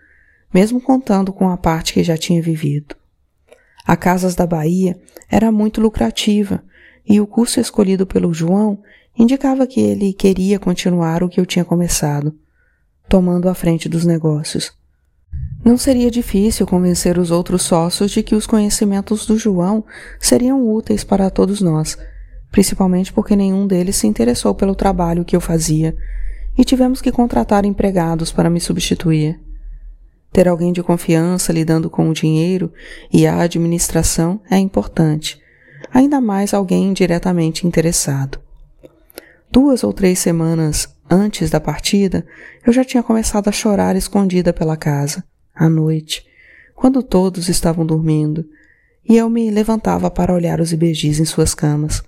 mesmo 0.53 0.79
contando 0.79 1.33
com 1.33 1.49
a 1.49 1.57
parte 1.57 1.93
que 1.93 2.03
já 2.03 2.17
tinha 2.17 2.41
vivido. 2.41 2.95
A 3.85 3.95
Casas 3.97 4.35
da 4.35 4.47
Bahia 4.47 4.97
era 5.29 5.51
muito 5.51 5.81
lucrativa 5.81 6.63
e 7.07 7.19
o 7.19 7.27
curso 7.27 7.59
escolhido 7.59 8.07
pelo 8.07 8.33
João 8.33 8.81
indicava 9.17 9.67
que 9.67 9.79
ele 9.79 10.13
queria 10.13 10.59
continuar 10.59 11.23
o 11.23 11.29
que 11.29 11.39
eu 11.39 11.45
tinha 11.45 11.65
começado, 11.65 12.33
tomando 13.07 13.49
a 13.49 13.53
frente 13.53 13.87
dos 13.87 14.05
negócios. 14.05 14.73
Não 15.63 15.77
seria 15.77 16.11
difícil 16.11 16.67
convencer 16.67 17.17
os 17.17 17.31
outros 17.31 17.63
sócios 17.63 18.11
de 18.11 18.21
que 18.21 18.35
os 18.35 18.45
conhecimentos 18.45 19.25
do 19.25 19.37
João 19.37 19.83
seriam 20.19 20.67
úteis 20.67 21.03
para 21.03 21.29
todos 21.29 21.61
nós 21.61 21.97
principalmente 22.55 23.11
porque 23.11 23.35
nenhum 23.35 23.67
deles 23.67 23.97
se 23.97 24.07
interessou 24.07 24.55
pelo 24.55 24.73
trabalho 24.73 25.25
que 25.25 25.35
eu 25.35 25.41
fazia 25.41 25.93
e 26.57 26.63
tivemos 26.63 27.01
que 27.01 27.11
contratar 27.11 27.65
empregados 27.65 28.31
para 28.31 28.49
me 28.49 28.61
substituir. 28.61 29.37
Ter 30.31 30.47
alguém 30.47 30.71
de 30.71 30.81
confiança 30.81 31.51
lidando 31.51 31.89
com 31.89 32.07
o 32.09 32.13
dinheiro 32.13 32.71
e 33.11 33.27
a 33.27 33.41
administração 33.41 34.39
é 34.49 34.57
importante, 34.57 35.37
ainda 35.93 36.21
mais 36.21 36.53
alguém 36.53 36.93
diretamente 36.93 37.67
interessado. 37.67 38.39
Duas 39.55 39.85
ou 39.85 39.93
três 39.93 40.19
semanas 40.19 40.85
antes 41.09 41.49
da 41.49 41.61
partida, 41.61 42.25
eu 42.67 42.73
já 42.73 42.83
tinha 42.83 43.01
começado 43.01 43.47
a 43.47 43.53
chorar 43.53 43.95
escondida 43.95 44.51
pela 44.51 44.75
casa, 44.75 45.23
à 45.55 45.69
noite, 45.69 46.25
quando 46.75 47.01
todos 47.01 47.47
estavam 47.47 47.85
dormindo, 47.85 48.45
e 49.07 49.15
eu 49.15 49.29
me 49.29 49.49
levantava 49.49 50.11
para 50.11 50.33
olhar 50.33 50.59
os 50.59 50.73
ibejis 50.73 51.21
em 51.21 51.23
suas 51.23 51.55
camas. 51.55 52.03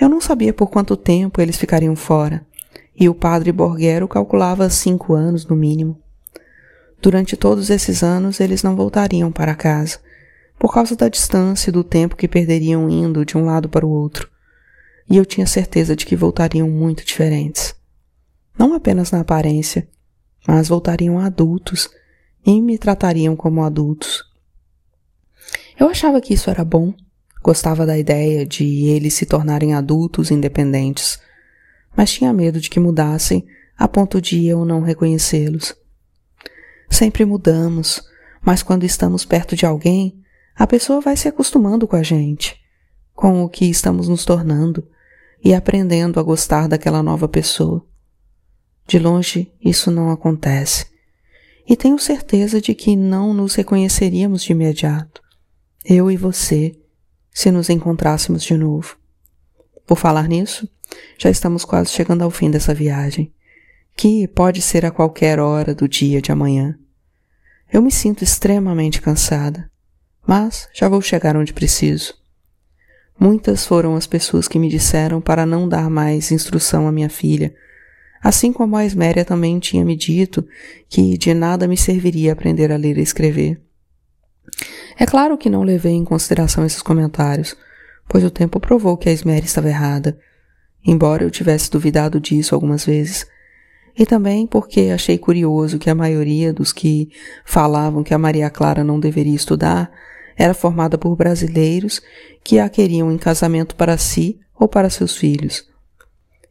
Eu 0.00 0.08
não 0.08 0.20
sabia 0.20 0.52
por 0.52 0.68
quanto 0.68 0.96
tempo 0.96 1.40
eles 1.40 1.56
ficariam 1.56 1.94
fora, 1.94 2.44
e 2.98 3.08
o 3.08 3.14
padre 3.14 3.52
Borguero 3.52 4.08
calculava 4.08 4.68
cinco 4.68 5.14
anos 5.14 5.46
no 5.46 5.54
mínimo. 5.54 5.96
Durante 7.00 7.36
todos 7.36 7.70
esses 7.70 8.02
anos 8.02 8.40
eles 8.40 8.64
não 8.64 8.74
voltariam 8.74 9.30
para 9.30 9.54
casa, 9.54 10.00
por 10.58 10.74
causa 10.74 10.96
da 10.96 11.08
distância 11.08 11.70
e 11.70 11.72
do 11.72 11.84
tempo 11.84 12.16
que 12.16 12.26
perderiam 12.26 12.90
indo 12.90 13.24
de 13.24 13.38
um 13.38 13.44
lado 13.44 13.68
para 13.68 13.86
o 13.86 13.90
outro, 13.90 14.28
e 15.08 15.16
eu 15.16 15.24
tinha 15.24 15.46
certeza 15.46 15.96
de 15.96 16.04
que 16.04 16.16
voltariam 16.16 16.68
muito 16.68 17.04
diferentes. 17.04 17.74
Não 18.58 18.74
apenas 18.74 19.10
na 19.10 19.20
aparência, 19.20 19.88
mas 20.46 20.68
voltariam 20.68 21.18
adultos 21.18 21.88
e 22.44 22.60
me 22.60 22.78
tratariam 22.78 23.36
como 23.36 23.62
adultos. 23.62 24.24
Eu 25.78 25.88
achava 25.88 26.20
que 26.20 26.34
isso 26.34 26.50
era 26.50 26.64
bom 26.64 26.92
Gostava 27.42 27.86
da 27.86 27.96
ideia 27.96 28.44
de 28.44 28.86
eles 28.86 29.14
se 29.14 29.24
tornarem 29.24 29.74
adultos 29.74 30.30
independentes, 30.30 31.18
mas 31.96 32.12
tinha 32.12 32.32
medo 32.32 32.60
de 32.60 32.68
que 32.68 32.80
mudassem 32.80 33.46
a 33.76 33.86
ponto 33.86 34.20
de 34.20 34.46
eu 34.46 34.64
não 34.64 34.82
reconhecê-los. 34.82 35.74
Sempre 36.90 37.24
mudamos, 37.24 38.02
mas 38.42 38.62
quando 38.62 38.84
estamos 38.84 39.24
perto 39.24 39.54
de 39.54 39.64
alguém, 39.64 40.20
a 40.54 40.66
pessoa 40.66 41.00
vai 41.00 41.16
se 41.16 41.28
acostumando 41.28 41.86
com 41.86 41.94
a 41.94 42.02
gente, 42.02 42.56
com 43.14 43.44
o 43.44 43.48
que 43.48 43.66
estamos 43.66 44.08
nos 44.08 44.24
tornando 44.24 44.86
e 45.44 45.54
aprendendo 45.54 46.18
a 46.18 46.22
gostar 46.22 46.68
daquela 46.68 47.02
nova 47.02 47.28
pessoa. 47.28 47.84
De 48.86 48.98
longe, 48.98 49.52
isso 49.62 49.90
não 49.90 50.10
acontece. 50.10 50.86
E 51.68 51.76
tenho 51.76 51.98
certeza 51.98 52.60
de 52.60 52.74
que 52.74 52.96
não 52.96 53.34
nos 53.34 53.54
reconheceríamos 53.54 54.42
de 54.42 54.52
imediato. 54.52 55.22
Eu 55.84 56.10
e 56.10 56.16
você, 56.16 56.74
se 57.30 57.50
nos 57.50 57.68
encontrássemos 57.68 58.42
de 58.42 58.56
novo. 58.56 58.96
Por 59.86 59.96
falar 59.96 60.28
nisso, 60.28 60.68
já 61.18 61.30
estamos 61.30 61.64
quase 61.64 61.90
chegando 61.90 62.22
ao 62.22 62.30
fim 62.30 62.50
dessa 62.50 62.74
viagem, 62.74 63.32
que 63.96 64.26
pode 64.28 64.62
ser 64.62 64.86
a 64.86 64.90
qualquer 64.90 65.38
hora 65.38 65.74
do 65.74 65.88
dia 65.88 66.22
de 66.22 66.32
amanhã. 66.32 66.78
Eu 67.70 67.82
me 67.82 67.90
sinto 67.90 68.24
extremamente 68.24 69.00
cansada, 69.02 69.70
mas 70.26 70.68
já 70.74 70.88
vou 70.88 71.02
chegar 71.02 71.36
onde 71.36 71.52
preciso. 71.52 72.14
Muitas 73.18 73.66
foram 73.66 73.96
as 73.96 74.06
pessoas 74.06 74.46
que 74.46 74.58
me 74.58 74.68
disseram 74.68 75.20
para 75.20 75.44
não 75.44 75.68
dar 75.68 75.90
mais 75.90 76.30
instrução 76.30 76.86
à 76.86 76.92
minha 76.92 77.08
filha, 77.08 77.52
assim 78.22 78.52
como 78.52 78.76
a 78.76 78.84
Esméria 78.84 79.24
também 79.24 79.58
tinha 79.58 79.84
me 79.84 79.96
dito 79.96 80.46
que 80.88 81.18
de 81.18 81.34
nada 81.34 81.66
me 81.66 81.76
serviria 81.76 82.32
aprender 82.32 82.70
a 82.70 82.76
ler 82.76 82.96
e 82.96 83.02
escrever. 83.02 83.60
É 84.96 85.04
claro 85.04 85.36
que 85.36 85.50
não 85.50 85.62
levei 85.62 85.92
em 85.92 86.04
consideração 86.04 86.64
esses 86.64 86.82
comentários, 86.82 87.56
pois 88.08 88.24
o 88.24 88.30
tempo 88.30 88.60
provou 88.60 88.96
que 88.96 89.08
a 89.08 89.12
Esmeri 89.12 89.46
estava 89.46 89.68
errada, 89.68 90.18
embora 90.84 91.24
eu 91.24 91.30
tivesse 91.30 91.70
duvidado 91.70 92.20
disso 92.20 92.54
algumas 92.54 92.84
vezes, 92.84 93.26
e 93.98 94.06
também 94.06 94.46
porque 94.46 94.92
achei 94.94 95.18
curioso 95.18 95.78
que 95.78 95.90
a 95.90 95.94
maioria 95.94 96.52
dos 96.52 96.72
que 96.72 97.10
falavam 97.44 98.04
que 98.04 98.14
a 98.14 98.18
Maria 98.18 98.48
Clara 98.48 98.84
não 98.84 99.00
deveria 99.00 99.34
estudar 99.34 99.90
era 100.38 100.54
formada 100.54 100.96
por 100.96 101.16
brasileiros 101.16 102.00
que 102.44 102.60
a 102.60 102.68
queriam 102.68 103.10
em 103.10 103.18
casamento 103.18 103.74
para 103.74 103.98
si 103.98 104.38
ou 104.54 104.68
para 104.68 104.88
seus 104.88 105.16
filhos. 105.16 105.66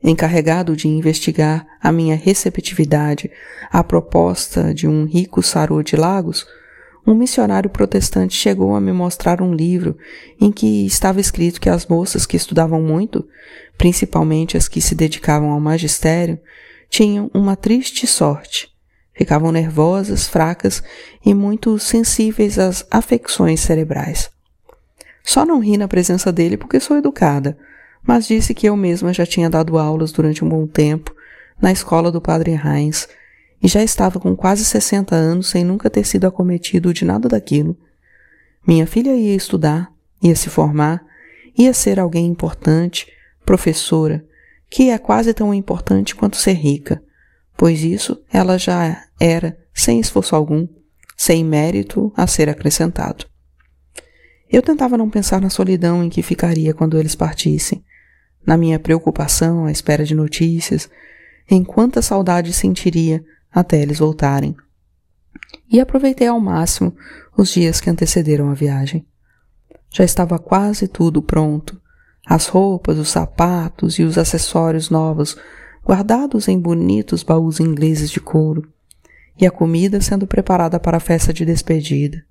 Encarregado 0.03 0.75
de 0.75 0.87
investigar 0.87 1.65
a 1.81 1.91
minha 1.91 2.15
receptividade 2.15 3.31
à 3.71 3.83
proposta 3.83 4.73
de 4.73 4.87
um 4.87 5.05
rico 5.05 5.41
sarô 5.41 5.81
de 5.81 5.95
Lagos, 5.95 6.45
um 7.05 7.15
missionário 7.15 7.69
protestante 7.69 8.35
chegou 8.35 8.75
a 8.75 8.81
me 8.81 8.91
mostrar 8.91 9.41
um 9.41 9.53
livro 9.53 9.97
em 10.39 10.51
que 10.51 10.85
estava 10.85 11.21
escrito 11.21 11.61
que 11.61 11.69
as 11.69 11.85
moças 11.85 12.25
que 12.25 12.35
estudavam 12.35 12.81
muito, 12.81 13.25
principalmente 13.77 14.57
as 14.57 14.67
que 14.67 14.81
se 14.81 14.93
dedicavam 14.93 15.51
ao 15.51 15.59
magistério, 15.59 16.37
tinham 16.89 17.31
uma 17.33 17.55
triste 17.55 18.05
sorte. 18.05 18.76
Ficavam 19.17 19.51
nervosas, 19.51 20.27
fracas 20.27 20.83
e 21.25 21.33
muito 21.33 21.79
sensíveis 21.79 22.59
às 22.59 22.85
afecções 22.91 23.59
cerebrais. 23.59 24.29
Só 25.23 25.43
não 25.43 25.59
ri 25.59 25.75
na 25.75 25.87
presença 25.87 26.31
dele 26.31 26.55
porque 26.55 26.79
sou 26.79 26.97
educada, 26.97 27.57
mas 28.05 28.27
disse 28.27 28.53
que 28.53 28.67
eu 28.67 28.77
mesma 28.77 29.11
já 29.11 29.25
tinha 29.25 29.49
dado 29.49 29.77
aulas 29.77 30.11
durante 30.11 30.45
um 30.45 30.47
bom 30.47 30.67
tempo 30.67 31.13
na 31.59 31.71
escola 31.71 32.11
do 32.11 32.21
padre 32.21 32.51
Heinz 32.51 33.09
e 33.61 33.67
já 33.67 33.83
estava 33.83 34.19
com 34.19 34.35
quase 34.35 34.63
60 34.63 35.15
anos 35.15 35.47
sem 35.47 35.65
nunca 35.65 35.89
ter 35.89 36.05
sido 36.05 36.27
acometido 36.27 36.93
de 36.93 37.03
nada 37.03 37.27
daquilo. 37.27 37.75
Minha 38.65 38.85
filha 38.85 39.15
ia 39.15 39.35
estudar, 39.35 39.91
ia 40.21 40.35
se 40.35 40.49
formar, 40.49 41.03
ia 41.57 41.73
ser 41.73 41.99
alguém 41.99 42.27
importante, 42.27 43.11
professora, 43.43 44.23
que 44.69 44.91
é 44.91 44.97
quase 44.97 45.33
tão 45.33 45.53
importante 45.53 46.15
quanto 46.15 46.37
ser 46.37 46.53
rica, 46.53 47.01
pois 47.57 47.81
isso 47.81 48.21
ela 48.31 48.57
já 48.59 49.06
era 49.19 49.57
sem 49.73 49.99
esforço 49.99 50.35
algum, 50.35 50.67
sem 51.15 51.43
mérito 51.43 52.11
a 52.15 52.27
ser 52.27 52.49
acrescentado. 52.49 53.25
Eu 54.49 54.61
tentava 54.61 54.97
não 54.97 55.09
pensar 55.09 55.41
na 55.41 55.49
solidão 55.49 56.03
em 56.03 56.09
que 56.09 56.21
ficaria 56.21 56.73
quando 56.73 56.97
eles 56.97 57.15
partissem, 57.15 57.83
na 58.45 58.55
minha 58.55 58.79
preocupação 58.79 59.65
à 59.65 59.71
espera 59.71 60.05
de 60.05 60.15
notícias, 60.15 60.89
em 61.49 61.63
quanta 61.63 62.01
saudade 62.01 62.53
sentiria 62.53 63.23
até 63.51 63.81
eles 63.81 63.99
voltarem. 63.99 64.55
e 65.69 65.79
aproveitei 65.79 66.27
ao 66.27 66.39
máximo 66.39 66.95
os 67.37 67.51
dias 67.51 67.81
que 67.81 67.89
antecederam 67.89 68.49
a 68.49 68.53
viagem. 68.53 69.05
Já 69.89 70.03
estava 70.03 70.39
quase 70.39 70.87
tudo 70.87 71.21
pronto. 71.21 71.79
As 72.25 72.47
roupas, 72.47 72.97
os 72.97 73.09
sapatos 73.09 73.99
e 73.99 74.03
os 74.03 74.17
acessórios 74.17 74.89
novos 74.89 75.37
guardados 75.85 76.47
em 76.47 76.59
bonitos 76.59 77.23
baús 77.23 77.59
ingleses 77.59 78.09
de 78.09 78.19
couro, 78.19 78.67
e 79.39 79.45
a 79.45 79.51
comida 79.51 80.01
sendo 80.01 80.25
preparada 80.25 80.79
para 80.79 80.97
a 80.97 81.01
festa 81.01 81.33
de 81.33 81.45
despedida. 81.45 82.23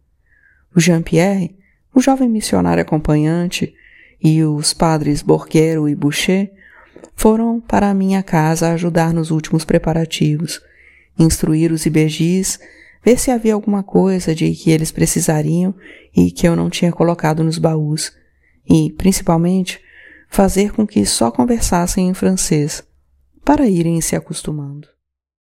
O 0.75 0.81
Jean-Pierre, 0.81 1.57
o 1.95 2.01
jovem 2.01 2.29
missionário 2.29 2.83
acompanhante, 2.83 3.75
e 4.23 4.42
os 4.42 4.73
padres 4.73 5.23
Borguero 5.23 5.88
e 5.88 5.95
Boucher 5.95 6.53
foram 7.14 7.61
para 7.61 7.90
a 7.90 7.95
minha 7.95 8.23
casa 8.23 8.73
ajudar 8.73 9.12
nos 9.12 9.31
últimos 9.31 9.64
preparativos, 9.64 10.61
instruir 11.19 11.73
os 11.73 11.87
ibejis 11.87 12.59
ver 13.07 13.21
se 13.21 13.31
havia 13.31 13.55
alguma 13.55 13.85
coisa 13.85 14.35
de 14.35 14.51
que 14.51 14.69
eles 14.69 14.90
precisariam 14.90 15.73
e 16.14 16.29
que 16.33 16.49
eu 16.49 16.57
não 16.57 16.69
tinha 16.69 16.90
colocado 16.90 17.45
nos 17.45 17.57
baús, 17.57 18.12
e, 18.69 18.90
principalmente, 18.90 19.81
fazer 20.29 20.73
com 20.73 20.85
que 20.85 21.07
só 21.07 21.31
conversassem 21.31 22.09
em 22.09 22.14
francês, 22.14 22.83
para 23.45 23.69
irem 23.69 24.01
se 24.01 24.16
acostumando. 24.16 24.88